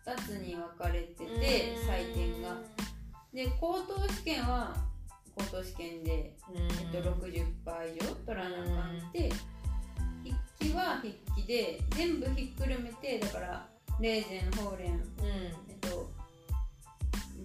[0.05, 2.57] 2つに分かれてて採点が。
[3.33, 4.75] で高等試験は
[5.33, 6.57] 高等試験で、うん。
[6.57, 7.43] えっと、60%
[7.95, 9.29] 以上取らなあかんって
[10.73, 13.67] は筆記で全部ひっくるめてだから
[13.99, 15.01] レーゼンホーレンうん。
[15.69, 16.09] えっと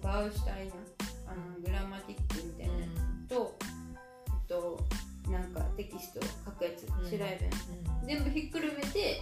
[0.01, 0.73] バウシュタイナ
[1.31, 2.87] あのグラマティックみたいなや
[3.27, 4.85] つと、えっと
[5.29, 7.09] なんかテキスト書くやつうん。
[7.09, 7.49] シュライベン
[8.07, 9.21] 全部ひっくるめて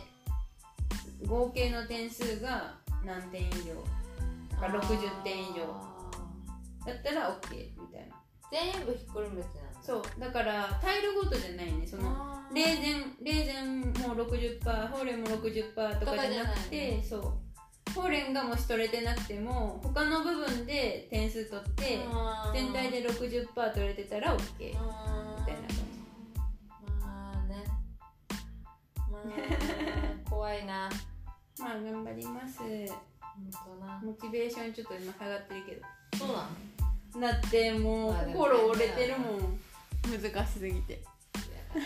[1.28, 2.76] 合計の点数が
[3.06, 3.76] 何点以上
[4.52, 6.10] だから60点以上あ
[6.86, 8.16] だったら OK みたいな。
[8.16, 8.20] ー
[8.52, 11.88] 全部ひっくるめてなんだそうだからタイルごとじゃないね。
[11.88, 17.34] そのレーゼンレーゼンも60%ホーレンも60%とかじゃなくてとかそう。
[17.96, 22.06] ホーレンがもし取れてなくても他の部分で点数取って
[22.54, 25.76] 全体で60%取れてたら OK みたいな感じ。
[27.02, 27.56] まあね。
[29.12, 30.88] まあ怖いな。
[31.58, 32.62] まあ頑張ります。
[34.04, 35.82] モチベーションちょっと今下がってるけど。
[36.16, 36.48] そうな
[37.28, 37.34] の？
[37.34, 39.60] だってもう心折れてるもん
[40.08, 41.04] 難しすぎて。
[41.74, 41.80] す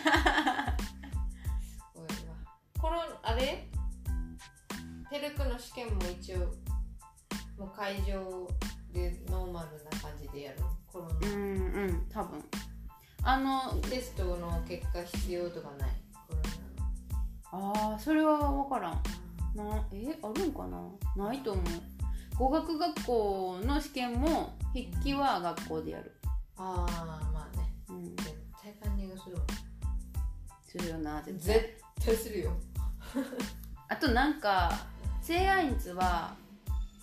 [1.94, 2.36] ごいわ。
[2.80, 3.68] このあれ？
[5.10, 6.38] テルクの試験も一応
[7.58, 8.48] もう会場
[8.92, 10.60] でノーマルな感じでやる？
[10.62, 12.44] のコロナ、うんうん多分。
[13.24, 15.90] あのテストの結果必要とかない？
[16.28, 16.40] コロ
[17.52, 19.02] ああそれは分からん。
[19.56, 20.82] なえあるんかな？
[21.16, 21.64] ないと思う。
[22.36, 26.12] 語学学校の試験も筆記は学校でやる。
[26.58, 27.53] ナああまあ
[29.24, 29.38] する
[30.66, 31.56] するよな絶対。
[31.56, 32.52] 絶対するよ。
[33.88, 34.72] あとなんか
[35.22, 36.34] セイアインツは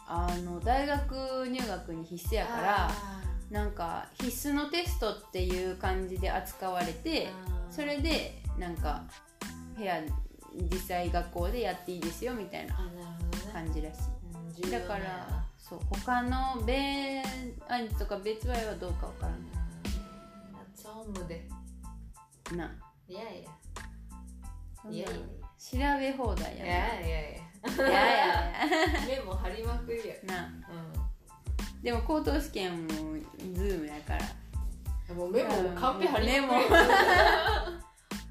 [0.07, 6.95] あの大学入学に必須やからあなんか必須のテストっていう感じで扱われー。
[6.95, 7.29] て
[7.71, 9.03] それでなんか
[9.77, 10.01] 部屋
[10.71, 12.77] 実際学校でやっていいですよみたいな
[13.53, 14.01] 感じらしい。
[14.64, 17.23] うんだからそう他のベー
[17.73, 19.33] アインツとか別ワイはどうかわから
[20.75, 21.37] 夏オムで。
[21.37, 21.59] ん
[22.57, 22.70] な。
[23.09, 24.90] いやいや。
[24.90, 25.16] いやいや。
[25.59, 27.84] 調べ放題やいやいやいや。
[27.84, 29.07] ないやいや。
[29.07, 30.14] 目も張りまくりや。
[30.24, 30.46] な。
[30.46, 32.88] うでも高等試験も
[33.55, 35.14] ズームやから。
[35.14, 36.80] んもう目もカンペ張りまくりや。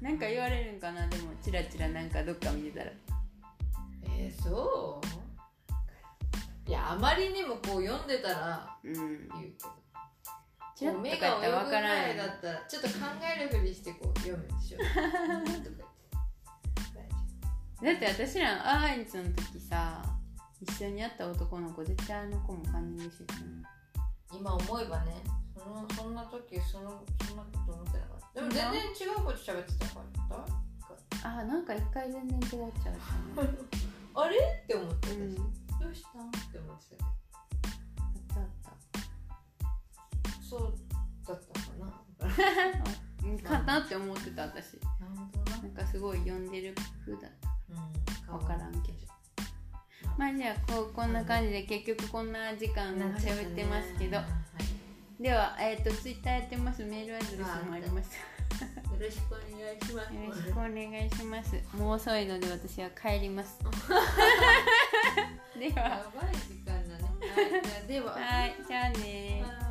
[0.00, 1.06] なんか言われるんかな。
[1.08, 2.90] でもチラチラなんかどっか見てたら。
[4.16, 5.00] えー、そ
[6.66, 6.70] う？
[6.70, 8.94] いやあまりにもこう読んでたらうん。
[8.94, 9.68] 言うけど。
[9.68, 9.89] う目
[10.86, 12.94] とかやったらが泳ぐぐわからんやんらいだったらちょっと考
[13.38, 14.78] えるふりしてこう読むでしょ。
[14.78, 15.88] うんとか
[17.82, 20.02] 言ってだって私らアーインツの時さ
[20.60, 23.18] 一緒に会った男の子絶対あの子もカンニングし。
[23.18, 23.40] てたよ
[24.32, 25.22] 今思えばね
[25.54, 28.40] そのそんな時そのそんなこと思ってなかった。
[28.40, 30.00] でも全然違うこと喋ってたか
[30.30, 30.46] ら
[31.22, 32.68] あなんか一回全然違っちゃう
[34.14, 34.36] あれ？
[34.36, 35.34] って思ってたし、うん。
[35.34, 35.42] ど
[35.90, 36.18] うした？
[36.18, 37.19] んって思ってた
[40.50, 40.74] そう
[41.28, 42.90] だったかな。
[43.22, 44.74] うんかなって思ってた私。
[44.74, 45.58] なるほどな。
[45.58, 46.74] なんかすごい読んでる
[47.06, 48.32] 風だった。
[48.32, 48.38] うん。
[48.40, 48.98] 分からんけど。
[50.18, 50.34] まあ。
[50.34, 54.16] じゃあこうこんな感じで結局こんな時間喋ってますけど。
[54.16, 55.22] はい。
[55.22, 56.82] ではえっ、とツイッターやってます。
[56.82, 58.16] メールアドレスもあります。
[58.16, 58.18] よ
[58.98, 60.14] ろしくお願いします。
[60.14, 61.54] よろしくお願いします。
[61.76, 63.56] もう遅いので私は帰ります。
[65.56, 65.80] では。
[65.80, 67.04] やばい時間だね。
[67.78, 67.86] はい。
[67.86, 68.14] では。
[68.14, 68.56] はい。
[68.66, 69.69] じゃあね